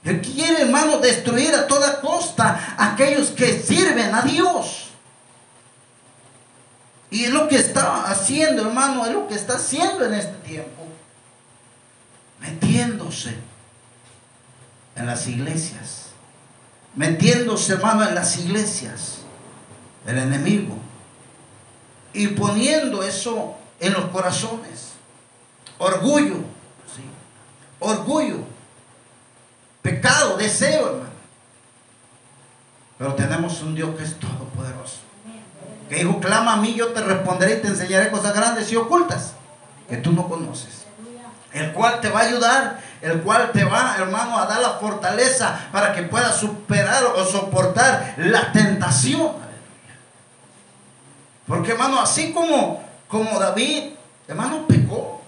[0.03, 4.89] Él quiere, hermano, destruir a toda costa aquellos que sirven a Dios.
[7.11, 10.83] Y es lo que está haciendo, hermano, es lo que está haciendo en este tiempo.
[12.41, 13.37] Metiéndose
[14.97, 16.07] en las iglesias.
[16.97, 19.19] Metiéndose, hermano, en las iglesias.
[20.07, 20.77] El enemigo.
[22.15, 24.93] Y poniendo eso en los corazones.
[25.79, 26.37] Orgullo.
[26.95, 27.03] ¿sí?
[27.81, 28.39] Orgullo.
[29.83, 31.15] Pecado, deseo, hermano.
[32.97, 34.99] Pero tenemos un Dios que es todopoderoso.
[35.89, 39.33] Que dijo, clama a mí, yo te responderé y te enseñaré cosas grandes y ocultas
[39.89, 40.85] que tú no conoces.
[41.53, 45.69] El cual te va a ayudar, el cual te va, hermano, a dar la fortaleza
[45.71, 49.44] para que puedas superar o soportar la tentación.
[51.47, 53.93] Porque, hermano, así como, como David,
[54.27, 55.21] hermano, pecó.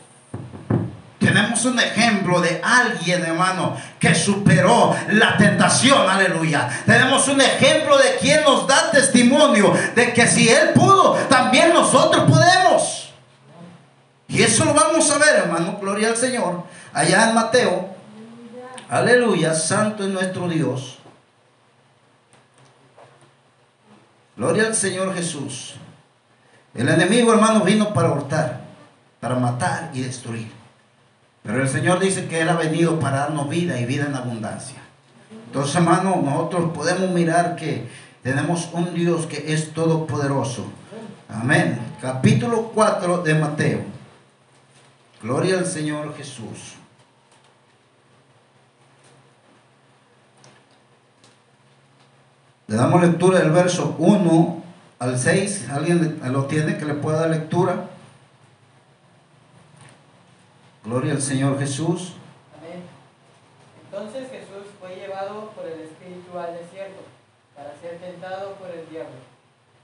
[1.19, 6.69] Tenemos un ejemplo de alguien, hermano, que superó la tentación, aleluya.
[6.87, 12.31] Tenemos un ejemplo de quien nos da testimonio de que si él pudo, también nosotros
[12.31, 13.13] podemos.
[14.29, 17.89] Y eso lo vamos a ver, hermano, gloria al Señor, allá en Mateo.
[18.89, 20.99] Aleluya, santo es nuestro Dios.
[24.37, 25.77] Gloria al Señor Jesús.
[26.77, 28.61] El enemigo, hermano, vino para hurtar,
[29.19, 30.53] para matar y destruir.
[31.43, 34.77] Pero el Señor dice que Él ha venido para darnos vida y vida en abundancia.
[35.47, 37.89] Entonces, hermano, nosotros podemos mirar que
[38.23, 40.67] tenemos un Dios que es todopoderoso.
[41.29, 41.79] Amén.
[42.03, 43.81] Capítulo 4 de Mateo.
[45.23, 46.75] Gloria al Señor Jesús.
[52.67, 54.66] Le damos lectura del verso 1
[54.99, 55.69] al 6.
[55.71, 57.89] ¿Alguien lo tiene que le pueda dar lectura?
[60.85, 62.15] Gloria al Señor Jesús.
[62.57, 62.83] Amén.
[63.85, 67.03] Entonces Jesús fue llevado por el Espíritu al desierto
[67.55, 69.19] para ser tentado por el diablo.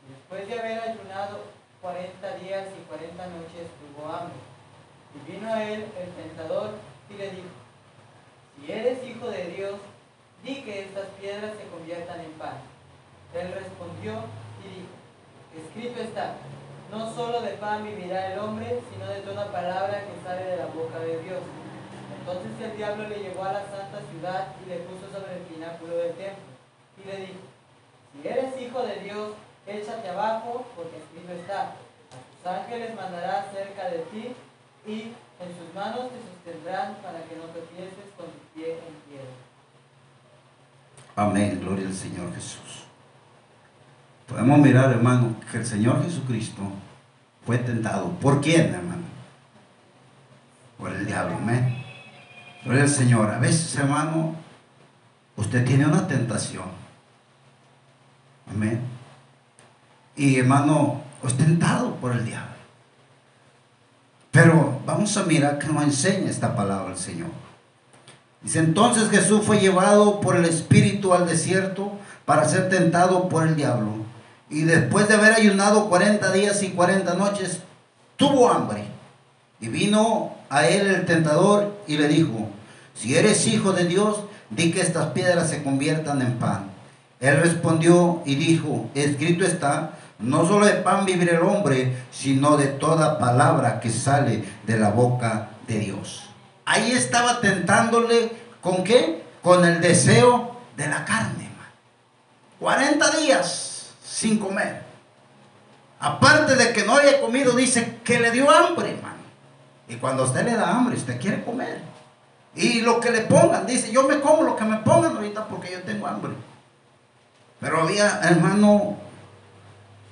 [0.09, 1.41] Después de haber ayunado
[1.81, 4.39] 40 días y 40 noches tuvo hambre.
[5.15, 6.71] Y vino a él el tentador
[7.11, 7.49] y le dijo,
[8.57, 9.75] si eres hijo de Dios,
[10.45, 12.59] di que estas piedras se conviertan en pan.
[13.35, 14.13] Él respondió
[14.65, 15.02] y dijo,
[15.57, 16.35] escrito está,
[16.91, 20.67] no solo de pan vivirá el hombre, sino de toda palabra que sale de la
[20.67, 21.41] boca de Dios.
[22.19, 25.97] Entonces el diablo le llevó a la santa ciudad y le puso sobre el pináculo
[25.97, 26.53] del templo.
[27.03, 27.41] Y le dijo,
[28.13, 29.33] si eres hijo de Dios,
[29.67, 31.75] échate abajo, porque escrito está, a
[32.37, 34.35] sus ángeles mandará cerca de ti
[34.87, 38.95] y en sus manos te sostendrán para que no te tropieces con tu pie en
[39.09, 39.33] piedra.
[41.17, 42.85] Amén, gloria al Señor Jesús.
[44.27, 46.63] Podemos mirar, hermano, que el Señor Jesucristo
[47.45, 48.11] fue tentado.
[48.21, 49.03] ¿Por quién, hermano?
[50.79, 51.85] Por el diablo, amén.
[52.65, 53.31] Gloria al Señor.
[53.31, 54.37] A veces, hermano,
[55.37, 56.65] usted tiene una tentación.
[58.51, 58.81] Amén.
[60.17, 62.53] Y hermano, es tentado por el diablo.
[64.31, 67.31] Pero vamos a mirar que nos enseña esta palabra el Señor.
[68.43, 71.93] Dice, entonces Jesús fue llevado por el Espíritu al desierto
[72.25, 74.02] para ser tentado por el diablo.
[74.53, 77.61] Y después de haber ayunado 40 días y 40 noches,
[78.17, 78.85] tuvo hambre.
[79.61, 82.51] Y vino a él el tentador y le dijo,
[82.95, 86.67] si eres hijo de Dios, di que estas piedras se conviertan en pan.
[87.19, 92.67] Él respondió y dijo, escrito está, no solo de pan vivirá el hombre, sino de
[92.67, 96.25] toda palabra que sale de la boca de Dios.
[96.67, 99.23] Ahí estaba tentándole con qué?
[99.41, 101.49] Con el deseo de la carne.
[102.61, 103.72] 40 días
[104.13, 104.83] sin comer.
[105.99, 109.23] Aparte de que no haya comido, dice que le dio hambre, hermano.
[109.89, 111.81] Y cuando usted le da hambre, usted quiere comer.
[112.55, 115.73] Y lo que le pongan, dice, yo me como lo que me pongan ahorita porque
[115.73, 116.33] yo tengo hambre.
[117.59, 118.99] Pero había, hermano,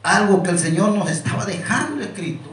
[0.02, 2.48] algo que el Señor nos estaba dejando escrito,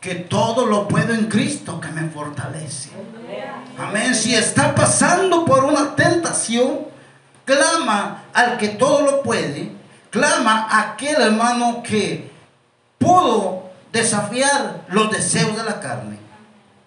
[0.00, 2.90] que todo lo puedo en Cristo que me fortalece.
[3.78, 4.14] Amén.
[4.14, 6.80] Si está pasando por una tentación,
[7.46, 9.77] clama al que todo lo puede,
[10.10, 12.30] clama aquel hermano que
[12.98, 16.18] pudo desafiar los deseos de la carne.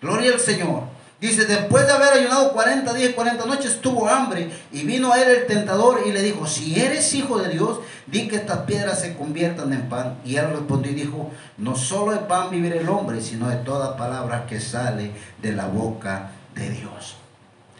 [0.02, 0.84] Gloria al Señor.
[1.22, 5.22] Dice, después de haber ayunado 40 días y 40 noches, tuvo hambre y vino a
[5.22, 9.02] él el tentador y le dijo, si eres hijo de Dios, di que estas piedras
[9.02, 10.18] se conviertan en pan.
[10.26, 11.30] Y él respondió y dijo,
[11.60, 15.68] no solo de pan vivir el hombre, sino de toda palabra que sale de la
[15.68, 17.18] boca de Dios.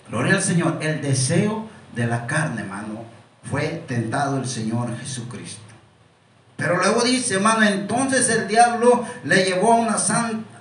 [0.08, 0.78] Gloria al Señor.
[0.80, 3.06] El deseo de la carne, hermano,
[3.44, 5.62] fue tentado el Señor Jesucristo.
[6.58, 10.52] Pero luego dice, hermano, entonces el diablo le llevó a una santa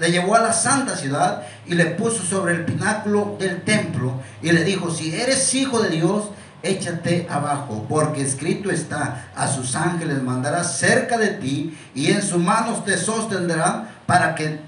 [0.00, 4.50] le llevó a la santa ciudad y le puso sobre el pináculo del templo y
[4.50, 6.30] le dijo, si eres hijo de Dios,
[6.62, 12.42] échate abajo, porque escrito está, a sus ángeles mandará cerca de ti y en sus
[12.42, 14.60] manos te sostendrán para que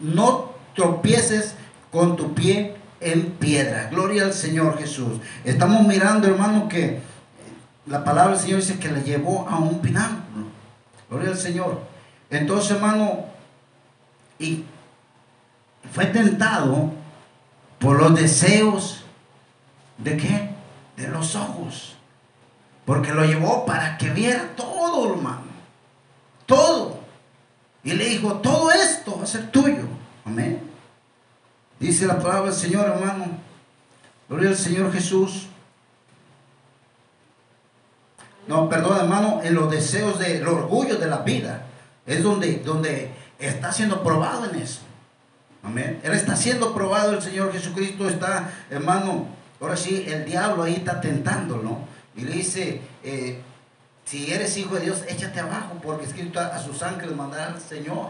[0.00, 1.54] no tropieces
[1.92, 3.88] con tu pie en piedra.
[3.90, 5.20] Gloria al Señor Jesús.
[5.44, 7.00] Estamos mirando, hermano, que
[7.86, 10.46] la palabra del Señor dice que le llevó a un pináculo.
[11.08, 11.80] Gloria al Señor.
[12.30, 13.24] Entonces, hermano,
[14.38, 14.64] y
[15.92, 16.92] fue tentado
[17.78, 19.04] por los deseos
[19.98, 20.50] de qué?
[20.96, 21.96] De los ojos.
[22.84, 25.42] Porque lo llevó para que viera todo, hermano.
[26.46, 27.00] Todo.
[27.82, 29.84] Y le dijo, todo esto va a ser tuyo.
[30.24, 30.60] Amén.
[31.78, 33.26] Dice la palabra del Señor, hermano.
[34.28, 35.49] Gloria al Señor Jesús.
[38.50, 41.66] No, perdón, hermano, en los deseos del orgullo de la vida.
[42.04, 44.80] Es donde, donde está siendo probado en eso.
[45.62, 46.00] Amén.
[46.02, 49.28] Él está siendo probado, el Señor Jesucristo está, hermano,
[49.60, 51.78] ahora sí, el diablo ahí está tentándolo.
[52.16, 53.40] Y le dice, eh,
[54.04, 58.08] si eres hijo de Dios, échate abajo, porque escrito a, sus ángeles mandará al Señor.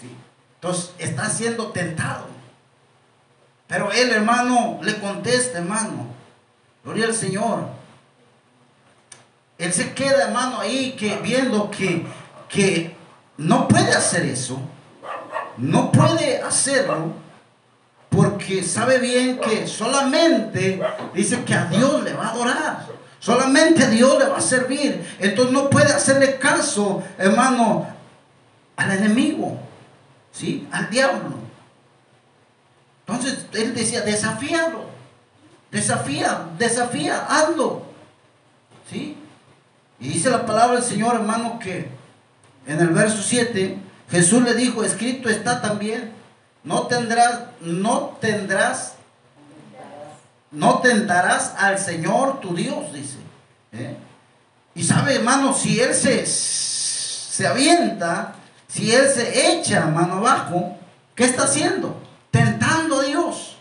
[0.00, 0.10] ¿Sí?
[0.54, 2.28] Entonces, está siendo tentado.
[3.66, 6.06] Pero él, hermano, le contesta, hermano,
[6.82, 7.83] gloria al Señor.
[9.64, 12.04] Él se queda, hermano, ahí que viendo que,
[12.50, 12.94] que
[13.38, 14.60] no puede hacer eso.
[15.56, 17.14] No puede hacerlo
[18.10, 20.80] porque sabe bien que solamente
[21.14, 22.86] dice que a Dios le va a adorar.
[23.18, 25.02] Solamente a Dios le va a servir.
[25.18, 27.86] Entonces no puede hacerle caso, hermano,
[28.76, 29.58] al enemigo,
[30.30, 30.68] ¿sí?
[30.70, 31.36] Al diablo.
[33.06, 34.84] Entonces él decía, desafíalo.
[35.70, 37.82] Desafía, desafía, hazlo.
[38.90, 39.13] ¿Sí?
[40.04, 41.88] Y dice la palabra del Señor, hermano, que
[42.66, 43.78] en el verso 7,
[44.10, 46.12] Jesús le dijo, escrito está también,
[46.62, 48.96] no tendrás, no tendrás,
[50.50, 53.16] no tentarás al Señor tu Dios, dice.
[53.72, 53.96] ¿eh?
[54.74, 58.34] Y sabe, hermano, si él se, se avienta,
[58.68, 60.76] si él se echa mano abajo,
[61.14, 61.98] ¿qué está haciendo?
[62.30, 63.56] Tentando a Dios.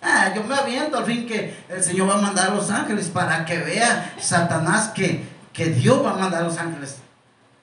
[0.00, 3.08] Ah, yo me aviento al fin que el Señor va a mandar a los ángeles
[3.08, 6.98] para que vea Satanás que, que Dios va a mandar a los ángeles.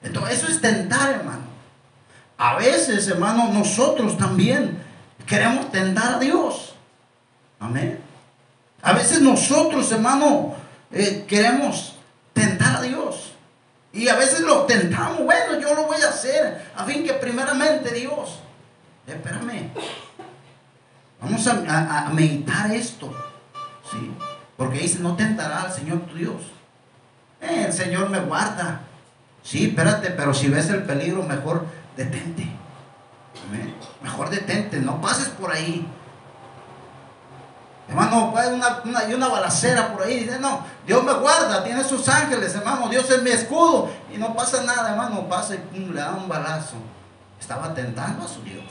[0.02, 1.42] Entonces, eso es tentar, hermano.
[2.36, 4.78] A veces, hermano, nosotros también
[5.26, 6.74] queremos tentar a Dios.
[7.58, 8.00] Amén.
[8.82, 10.54] A veces nosotros, hermano,
[10.92, 11.96] eh, queremos
[12.32, 13.32] tentar a Dios.
[13.92, 15.24] Y a veces lo tentamos.
[15.24, 16.70] Bueno, yo lo voy a hacer.
[16.76, 18.38] A fin que primeramente Dios.
[19.06, 19.70] Espérame.
[21.20, 23.12] Vamos a, meditar esto.
[23.90, 24.12] ¿sí?
[24.56, 26.42] Porque dice, no tentará al Señor tu Dios.
[27.40, 28.80] El Señor me guarda.
[29.42, 31.66] Sí, espérate, pero si ves el peligro, mejor
[31.96, 32.48] detente.
[34.02, 35.86] Mejor detente, no pases por ahí.
[37.88, 40.20] Hermano, hay una, una, una balacera por ahí.
[40.24, 42.88] Dice, no, Dios me guarda, tiene sus ángeles, hermano.
[42.88, 43.90] Dios es mi escudo.
[44.12, 45.26] Y no pasa nada, hermano.
[45.28, 46.76] Pasa y pum, le da un balazo.
[47.40, 48.64] Estaba tentando a su Dios.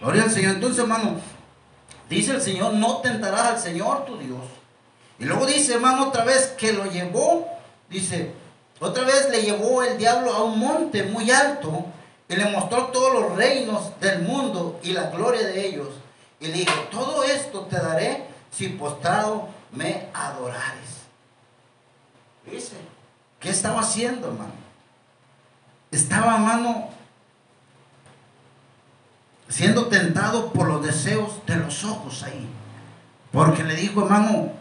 [0.00, 0.54] Gloria al Señor.
[0.54, 1.20] Entonces, hermano,
[2.10, 4.40] Dice el Señor, no tentarás al Señor tu Dios.
[5.20, 7.46] Y luego dice, hermano, otra vez que lo llevó,
[7.90, 8.32] dice,
[8.78, 11.84] otra vez le llevó el diablo a un monte muy alto
[12.28, 15.88] y le mostró todos los reinos del mundo y la gloria de ellos.
[16.38, 21.00] Y le dijo, todo esto te daré si postrado me adorares.
[22.50, 22.76] Dice,
[23.38, 24.52] ¿qué estaba haciendo, hermano?
[25.90, 26.88] Estaba, hermano,
[29.48, 32.48] siendo tentado por los deseos de los ojos ahí.
[33.32, 34.52] Porque le dijo, hermano,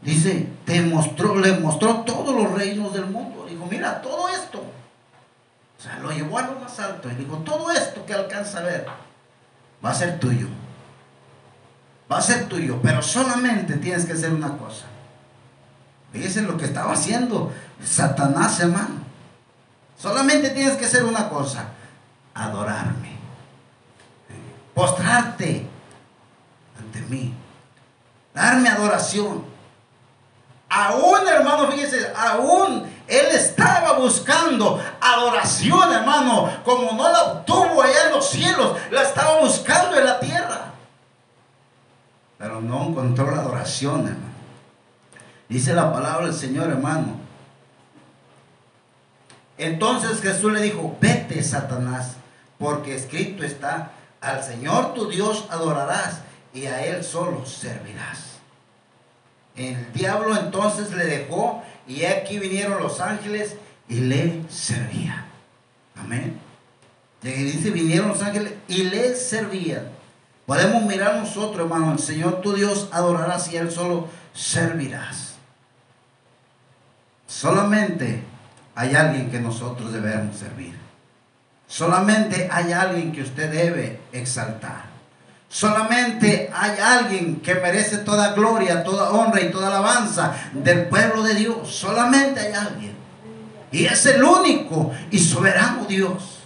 [0.00, 3.46] dice, te mostró, le mostró todos los reinos del mundo.
[3.48, 4.58] Dijo, mira, todo esto.
[4.60, 8.62] O sea, lo llevó a lo más alto y dijo, todo esto que alcanza a
[8.62, 8.86] ver
[9.84, 10.48] va a ser tuyo.
[12.10, 14.86] Va a ser tuyo, pero solamente tienes que hacer una cosa.
[16.12, 17.52] Fíjense lo que estaba haciendo
[17.84, 19.08] Satanás, hermano.
[19.96, 21.68] Solamente tienes que hacer una cosa,
[22.34, 23.18] adorarme
[24.78, 25.66] postrarte
[26.78, 27.34] ante mí,
[28.32, 29.44] darme adoración.
[30.68, 38.12] Aún, hermano, fíjese, aún él estaba buscando adoración, hermano, como no la obtuvo allá en
[38.12, 40.72] los cielos, la estaba buscando en la tierra.
[42.36, 44.28] Pero no encontró la adoración, hermano.
[45.48, 47.16] Dice la palabra del Señor, hermano.
[49.56, 52.12] Entonces Jesús le dijo, vete, Satanás,
[52.58, 56.20] porque escrito está, al Señor tu Dios adorarás
[56.52, 58.27] y a Él solo servirás.
[59.58, 63.56] El diablo entonces le dejó y aquí vinieron los ángeles
[63.88, 65.26] y le servían.
[65.96, 66.38] Amén.
[67.22, 69.88] Y dice, vinieron los ángeles y le servían.
[70.46, 75.34] Podemos mirar nosotros, hermano, el Señor tu Dios adorarás y Él solo servirás.
[77.26, 78.22] Solamente
[78.76, 80.74] hay alguien que nosotros debemos servir.
[81.66, 84.87] Solamente hay alguien que usted debe exaltar.
[85.48, 91.34] Solamente hay alguien que merece toda gloria, toda honra y toda alabanza del pueblo de
[91.34, 91.74] Dios.
[91.74, 92.96] Solamente hay alguien.
[93.72, 96.40] Y es el único y soberano Dios.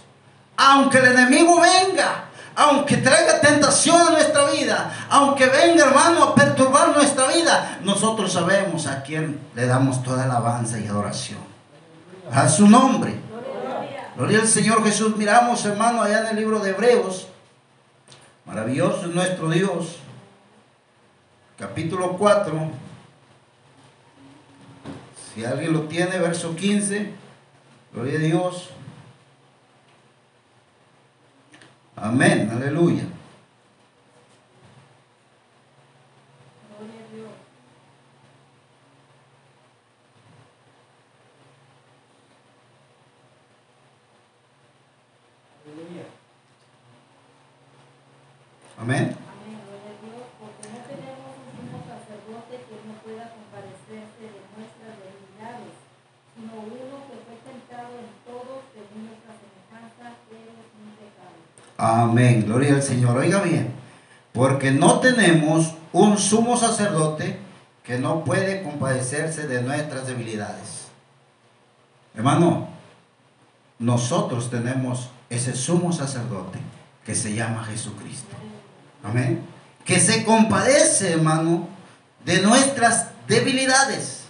[0.55, 2.25] Aunque el enemigo venga,
[2.55, 8.87] aunque traiga tentación a nuestra vida, aunque venga hermano a perturbar nuestra vida, nosotros sabemos
[8.87, 11.39] a quién le damos toda alabanza y adoración.
[12.31, 13.19] A su nombre.
[14.15, 15.17] Gloria al Señor Jesús.
[15.17, 17.27] Miramos, hermano, allá en el libro de Hebreos.
[18.45, 19.97] Maravilloso es nuestro Dios.
[21.57, 22.69] Capítulo 4.
[25.33, 27.11] Si alguien lo tiene, verso 15.
[27.93, 28.69] Gloria a Dios.
[31.95, 32.49] Amén.
[32.53, 33.03] Aleluya.
[48.83, 49.15] Amén.
[49.15, 54.43] Amén, gloria a Dios, porque no tenemos un sumo sacerdote que no pueda comparecerse de
[54.59, 55.71] nuestras debilidades,
[56.35, 60.19] sino uno que fue tentado en todo según nuestra semejanza
[61.77, 62.43] Amén.
[62.45, 63.17] Gloria al Señor.
[63.17, 63.73] Oiga bien.
[64.31, 67.39] Porque no tenemos un sumo sacerdote
[67.83, 70.87] que no puede compadecerse de nuestras debilidades.
[72.15, 72.67] Hermano,
[73.79, 76.59] nosotros tenemos ese sumo sacerdote
[77.05, 78.35] que se llama Jesucristo.
[79.03, 79.45] Amén.
[79.83, 81.67] Que se compadece, hermano,
[82.23, 84.21] de nuestras debilidades.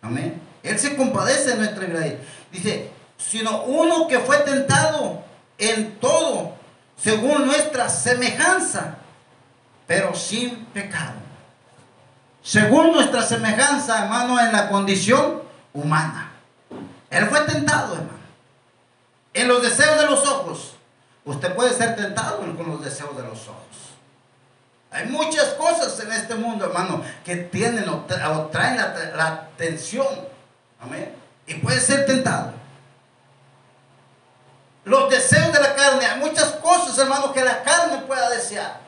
[0.00, 0.40] Amén.
[0.62, 2.18] Él se compadece de nuestras debilidades.
[2.50, 5.22] Dice, sino uno que fue tentado
[5.58, 6.54] en todo,
[7.02, 8.94] según nuestra semejanza,
[9.86, 11.14] pero sin pecado.
[12.42, 15.42] Según nuestra semejanza, hermano, en la condición
[15.72, 16.30] humana.
[17.10, 18.22] Él fue tentado, hermano.
[19.34, 20.74] En los deseos de los ojos.
[21.24, 23.62] Usted puede ser tentado con los deseos de los ojos.
[24.90, 28.04] Hay muchas cosas en este mundo, hermano, que tienen o,
[28.50, 30.06] traen la, la atención.
[30.80, 31.14] Amén.
[31.46, 32.61] Y puede ser tentado.
[34.84, 36.06] Los deseos de la carne.
[36.06, 38.82] Hay muchas cosas, hermano, que la carne pueda desear.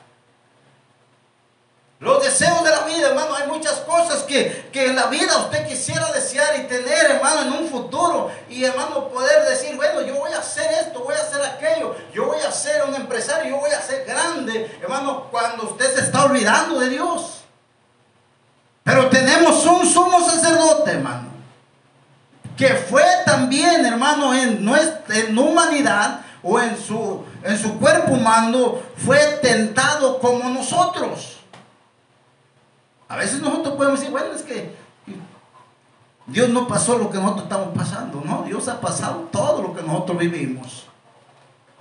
[1.99, 6.11] Los deseos de la vida, hermano, hay muchas cosas que, en la vida usted quisiera
[6.11, 8.29] desear y tener, hermano, en un futuro.
[8.49, 12.25] Y, hermano, poder decir, bueno, yo voy a hacer esto, voy a hacer aquello, yo
[12.25, 16.25] voy a ser un empresario, yo voy a ser grande, hermano, cuando usted se está
[16.25, 17.45] olvidando de Dios.
[18.83, 21.29] Pero tenemos un sumo sacerdote, hermano,
[22.57, 28.79] que fue también, hermano, en nuestra en humanidad o en su, en su cuerpo humano,
[28.97, 31.39] fue tentado como nosotros.
[33.07, 34.75] A veces nosotros podemos decir, bueno, es que
[36.27, 39.83] Dios no pasó lo que nosotros estamos pasando, no, Dios ha pasado todo lo que
[39.83, 40.85] nosotros vivimos.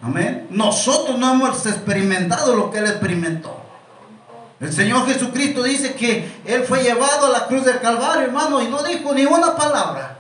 [0.03, 0.49] Amén.
[0.51, 3.57] Nosotros no hemos experimentado lo que Él experimentó.
[4.61, 8.69] El Señor Jesucristo dice que Él fue llevado a la cruz del Calvario, hermano, y
[8.69, 10.19] no dijo ni una palabra.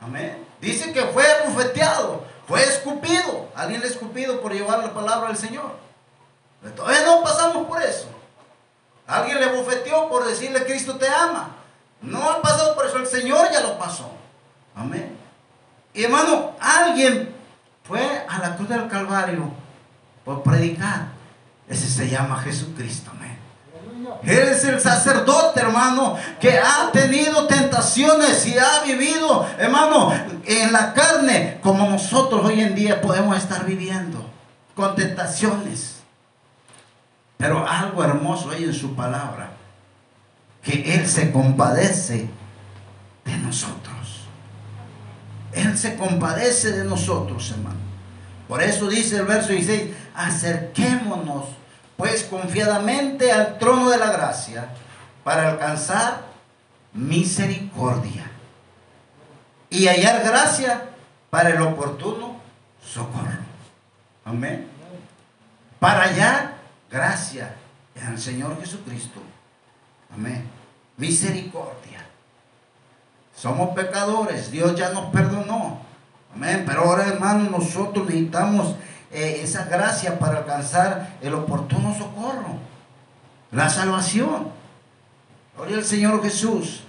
[0.00, 0.46] Amén.
[0.60, 3.48] Dice que fue bufeteado, fue escupido.
[3.54, 5.72] Alguien le escupido por llevar la palabra del Señor.
[6.76, 8.08] Todavía no pasamos por eso.
[9.06, 11.56] Alguien le bufeteó por decirle Cristo te ama.
[12.02, 14.10] No ha pasado por eso, el Señor ya lo pasó.
[14.74, 15.18] Amén.
[15.92, 17.34] Y hermano, alguien
[17.82, 19.50] fue a la cruz del Calvario
[20.24, 21.08] por predicar.
[21.68, 23.10] Ese se llama Jesucristo.
[23.10, 23.39] Amén.
[24.22, 30.12] Él es el sacerdote, hermano, que ha tenido tentaciones y ha vivido, hermano,
[30.44, 34.28] en la carne, como nosotros hoy en día podemos estar viviendo,
[34.74, 35.96] con tentaciones.
[37.36, 39.52] Pero algo hermoso hay en su palabra,
[40.62, 42.28] que Él se compadece
[43.24, 44.26] de nosotros.
[45.52, 47.80] Él se compadece de nosotros, hermano.
[48.46, 51.59] Por eso dice el verso 16, acerquémonos
[52.00, 54.70] pues confiadamente al trono de la gracia
[55.22, 56.22] para alcanzar
[56.94, 58.30] misericordia
[59.68, 60.88] y hallar gracia
[61.28, 62.40] para el oportuno
[62.82, 63.44] socorro.
[64.24, 64.66] Amén.
[65.78, 66.54] Para hallar
[66.90, 67.54] gracia
[67.94, 69.20] el Señor Jesucristo.
[70.10, 70.48] Amén.
[70.96, 72.06] Misericordia.
[73.36, 75.80] Somos pecadores, Dios ya nos perdonó.
[76.34, 76.64] Amén.
[76.66, 78.74] Pero ahora, hermanos, nosotros necesitamos
[79.12, 82.58] eh, esa gracia para alcanzar el oportuno socorro.
[83.50, 84.48] La salvación.
[85.56, 86.82] Gloria al Señor Jesús.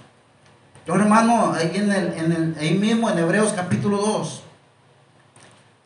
[0.88, 4.42] Ahora, hermano, ahí, en el, en el, ahí mismo en Hebreos capítulo 2,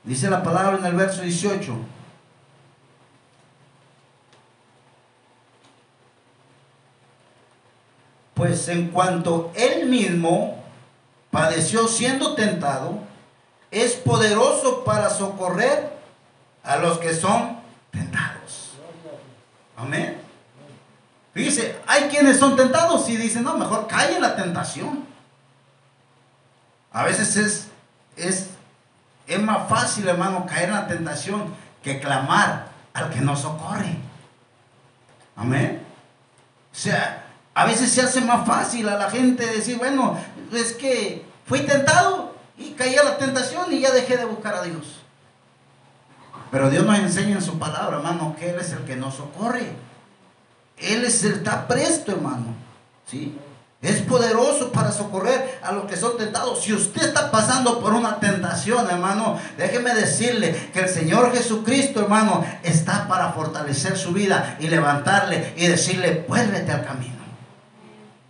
[0.04, 1.74] dice la palabra en el verso 18.
[8.34, 10.62] Pues en cuanto él mismo
[11.30, 12.98] padeció siendo tentado,
[13.70, 15.95] es poderoso para socorrer
[16.66, 17.60] a los que son
[17.90, 18.72] tentados.
[19.76, 20.20] Amén.
[21.34, 25.06] Dice, hay quienes son tentados y dicen, no, mejor en la tentación.
[26.92, 27.66] A veces es,
[28.16, 28.48] es,
[29.26, 33.96] es más fácil, hermano, caer en la tentación que clamar al que nos socorre.
[35.36, 35.82] Amén.
[36.72, 40.18] O sea, a veces se hace más fácil a la gente decir, bueno,
[40.52, 44.62] es que fui tentado y caí a la tentación y ya dejé de buscar a
[44.62, 45.05] Dios.
[46.50, 49.72] Pero Dios nos enseña en su palabra, hermano, que Él es el que nos socorre.
[50.78, 52.54] Él es el está presto, hermano.
[53.10, 53.36] ¿Sí?
[53.82, 56.62] Es poderoso para socorrer a los que son tentados.
[56.62, 62.44] Si usted está pasando por una tentación, hermano, déjeme decirle que el Señor Jesucristo, hermano,
[62.62, 67.14] está para fortalecer su vida y levantarle y decirle, vuélvete al camino.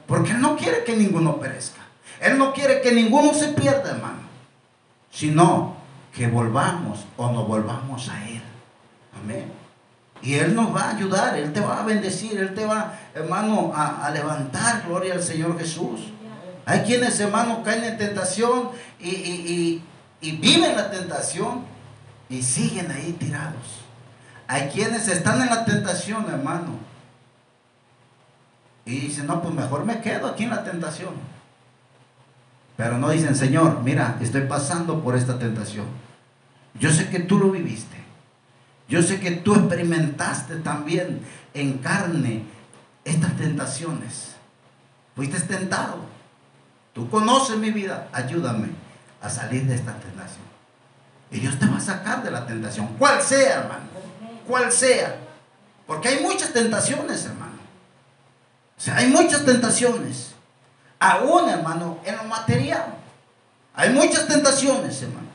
[0.07, 1.81] Porque Él no quiere que ninguno perezca.
[2.21, 4.27] Él no quiere que ninguno se pierda, hermano.
[5.11, 5.76] Sino
[6.17, 8.41] que volvamos o nos volvamos a Él.
[9.23, 9.53] Amén.
[10.23, 13.71] Y Él nos va a ayudar, Él te va a bendecir, Él te va, hermano,
[13.75, 14.85] a, levantar.
[14.87, 16.13] Gloria al Señor Jesús.
[16.65, 19.83] Hay quienes, hermano, caen en tentación y,
[20.21, 21.65] y viven la tentación
[22.31, 23.83] y siguen ahí tirados.
[24.49, 26.79] Hay quienes están en la tentación, hermano.
[28.87, 31.15] Y dicen, no, pues mejor me quedo aquí en la tentación.
[32.77, 36.06] Pero no dicen, Señor, mira, estoy pasando por esta tentación.
[36.79, 37.97] Yo sé que tú lo viviste.
[38.89, 41.21] Yo sé que tú experimentaste también
[41.55, 42.45] en carne
[43.05, 44.35] estas tentaciones.
[45.15, 46.01] Fuiste tentado.
[46.93, 48.09] Tú conoces mi vida.
[48.13, 48.69] Ayúdame
[49.21, 50.47] a salir de esta tentación.
[51.31, 52.87] Y Dios te va a sacar de la tentación.
[52.99, 53.85] Cual sea, hermano.
[54.47, 55.17] Cual sea.
[55.87, 57.57] Porque hay muchas tentaciones, hermano.
[58.77, 60.33] O sea, hay muchas tentaciones.
[60.99, 62.95] Aún, hermano, en lo material.
[63.75, 65.26] Hay muchas tentaciones, hermano.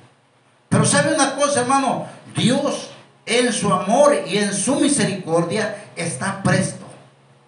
[0.72, 2.08] Pero sabe una cosa, hermano.
[2.34, 2.92] Dios
[3.26, 6.86] en su amor y en su misericordia está presto.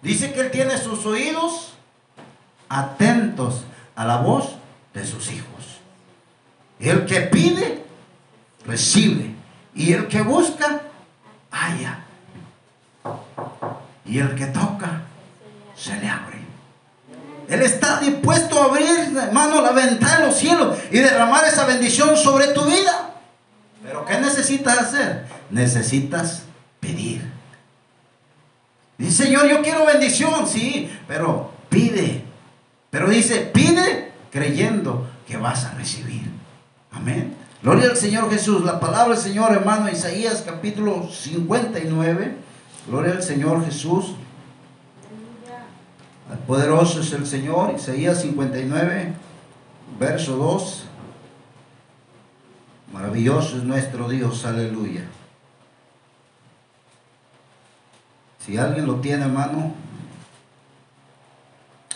[0.02, 1.72] Dice que Él tiene sus oídos
[2.68, 3.62] atentos
[3.96, 4.56] a la voz
[4.92, 5.80] de sus hijos.
[6.78, 7.82] El que pide,
[8.66, 9.34] recibe.
[9.74, 10.82] Y el que busca,
[11.50, 12.04] halla.
[14.04, 15.00] Y el que toca,
[15.74, 16.44] se le abre.
[17.48, 22.14] Él está dispuesto a abrir, hermano, la ventana de los cielos y derramar esa bendición
[22.18, 23.03] sobre tu vida.
[23.84, 25.26] Pero ¿qué necesitas hacer?
[25.50, 26.44] Necesitas
[26.80, 27.22] pedir.
[28.96, 32.24] Dice, Señor, yo quiero bendición, sí, pero pide.
[32.88, 36.30] Pero dice, pide creyendo que vas a recibir.
[36.92, 37.34] Amén.
[37.62, 38.64] Gloria al Señor Jesús.
[38.64, 42.36] La palabra del Señor, hermano, Isaías capítulo 59.
[42.88, 44.14] Gloria al Señor Jesús.
[46.46, 47.74] Poderoso es el Señor.
[47.76, 49.12] Isaías 59,
[49.98, 50.84] verso 2.
[52.94, 55.02] Maravilloso es nuestro Dios, aleluya.
[58.38, 59.72] Si alguien lo tiene, hermano,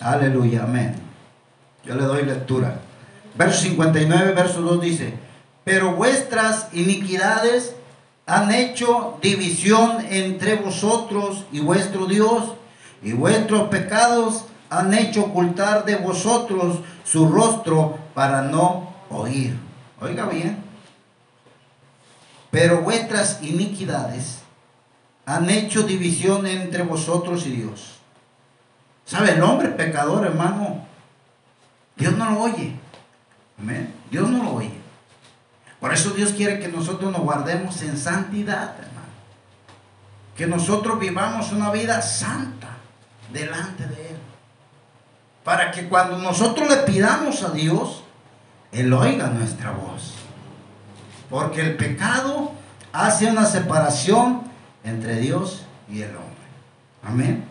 [0.01, 0.97] aleluya, amén.
[1.85, 2.81] Yo le doy lectura.
[3.37, 5.15] Verso 59, verso 2 dice,
[5.63, 7.77] pero vuestras iniquidades
[8.27, 12.55] han hecho división entre vosotros y vuestro Dios,
[13.05, 19.57] y vuestros pecados han hecho ocultar de vosotros su rostro para no oír.
[20.01, 20.68] Oiga bien.
[22.51, 24.39] Pero vuestras iniquidades
[25.27, 27.99] han hecho división entre vosotros y Dios.
[29.05, 29.33] ¿Sabe?
[29.33, 30.87] El hombre pecador, hermano,
[31.97, 32.75] Dios no lo oye.
[33.59, 33.95] Amén.
[34.11, 34.73] Dios no lo oye.
[35.81, 38.99] Por eso Dios quiere que nosotros nos guardemos en santidad, hermano.
[40.37, 42.69] Que nosotros vivamos una vida santa
[43.33, 44.17] delante de Él.
[45.45, 48.03] Para que cuando nosotros le pidamos a Dios,
[48.73, 50.18] Él oiga nuestra voz.
[51.31, 52.53] Porque el pecado
[52.93, 54.43] hace una separación
[54.85, 56.29] entre Dios y el hombre.
[57.03, 57.45] Amén.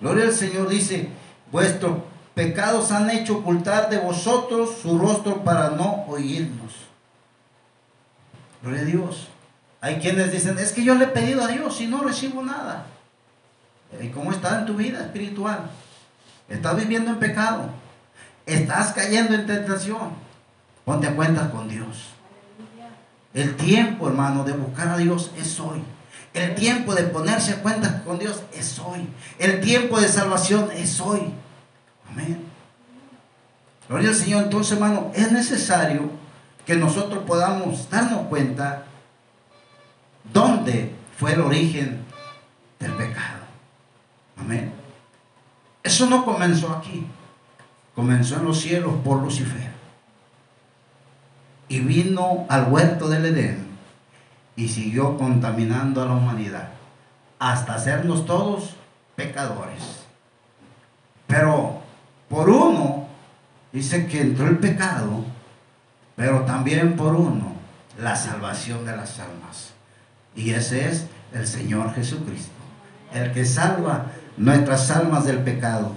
[0.00, 1.08] Gloria al Señor dice,
[1.50, 1.98] vuestros
[2.34, 6.72] pecados han hecho ocultar de vosotros su rostro para no oírnos.
[8.62, 9.28] Gloria a Dios.
[9.80, 12.86] Hay quienes dicen, es que yo le he pedido a Dios y no recibo nada.
[14.00, 15.70] ¿Y cómo está en tu vida espiritual?
[16.48, 17.70] ¿Estás viviendo en pecado?
[18.44, 20.10] ¿Estás cayendo en tentación?
[20.84, 22.15] Ponte a cuenta con Dios.
[23.36, 25.82] El tiempo, hermano, de buscar a Dios es hoy.
[26.32, 29.06] El tiempo de ponerse a cuenta con Dios es hoy.
[29.38, 31.34] El tiempo de salvación es hoy.
[32.10, 32.42] Amén.
[33.90, 34.44] Gloria al Señor.
[34.44, 36.08] Entonces, hermano, es necesario
[36.64, 38.84] que nosotros podamos darnos cuenta
[40.32, 42.06] dónde fue el origen
[42.80, 43.44] del pecado.
[44.38, 44.72] Amén.
[45.82, 47.06] Eso no comenzó aquí.
[47.94, 49.75] Comenzó en los cielos por Lucifer.
[51.68, 53.66] Y vino al huerto del Edén
[54.56, 56.68] y siguió contaminando a la humanidad
[57.38, 58.76] hasta hacernos todos
[59.14, 60.04] pecadores.
[61.26, 61.80] Pero
[62.28, 63.08] por uno
[63.72, 65.24] dice que entró el pecado,
[66.14, 67.52] pero también por uno
[68.00, 69.72] la salvación de las almas.
[70.34, 72.52] Y ese es el Señor Jesucristo,
[73.12, 74.06] el que salva
[74.36, 75.92] nuestras almas del pecado.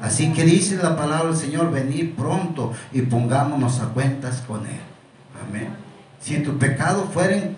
[0.00, 4.93] Así que dice la palabra del Señor, venid pronto y pongámonos a cuentas con Él.
[5.42, 5.68] Amén.
[6.20, 7.56] Si tus pecados fueren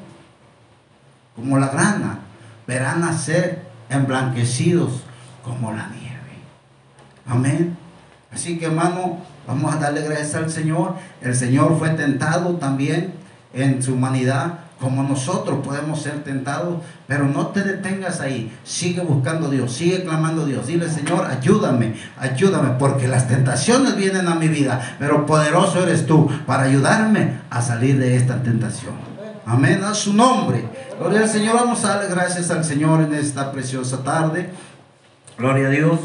[1.35, 2.19] como la grana,
[2.67, 5.03] verán a ser emblanquecidos
[5.45, 6.17] como la nieve.
[7.27, 7.77] Amén.
[8.33, 10.97] Así que hermano, vamos a darle gracias al Señor.
[11.21, 13.15] El Señor fue tentado también
[13.53, 18.55] en su humanidad, como nosotros podemos ser tentados, pero no te detengas ahí.
[18.63, 20.67] Sigue buscando a Dios, sigue clamando a Dios.
[20.67, 26.29] Dile, Señor, ayúdame, ayúdame, porque las tentaciones vienen a mi vida, pero poderoso eres tú
[26.47, 28.95] para ayudarme a salir de esta tentación.
[29.47, 30.65] Amén, a su nombre.
[30.99, 34.51] Gloria al Señor, vamos a darle gracias al Señor en esta preciosa tarde.
[35.39, 36.01] Gloria a Dios.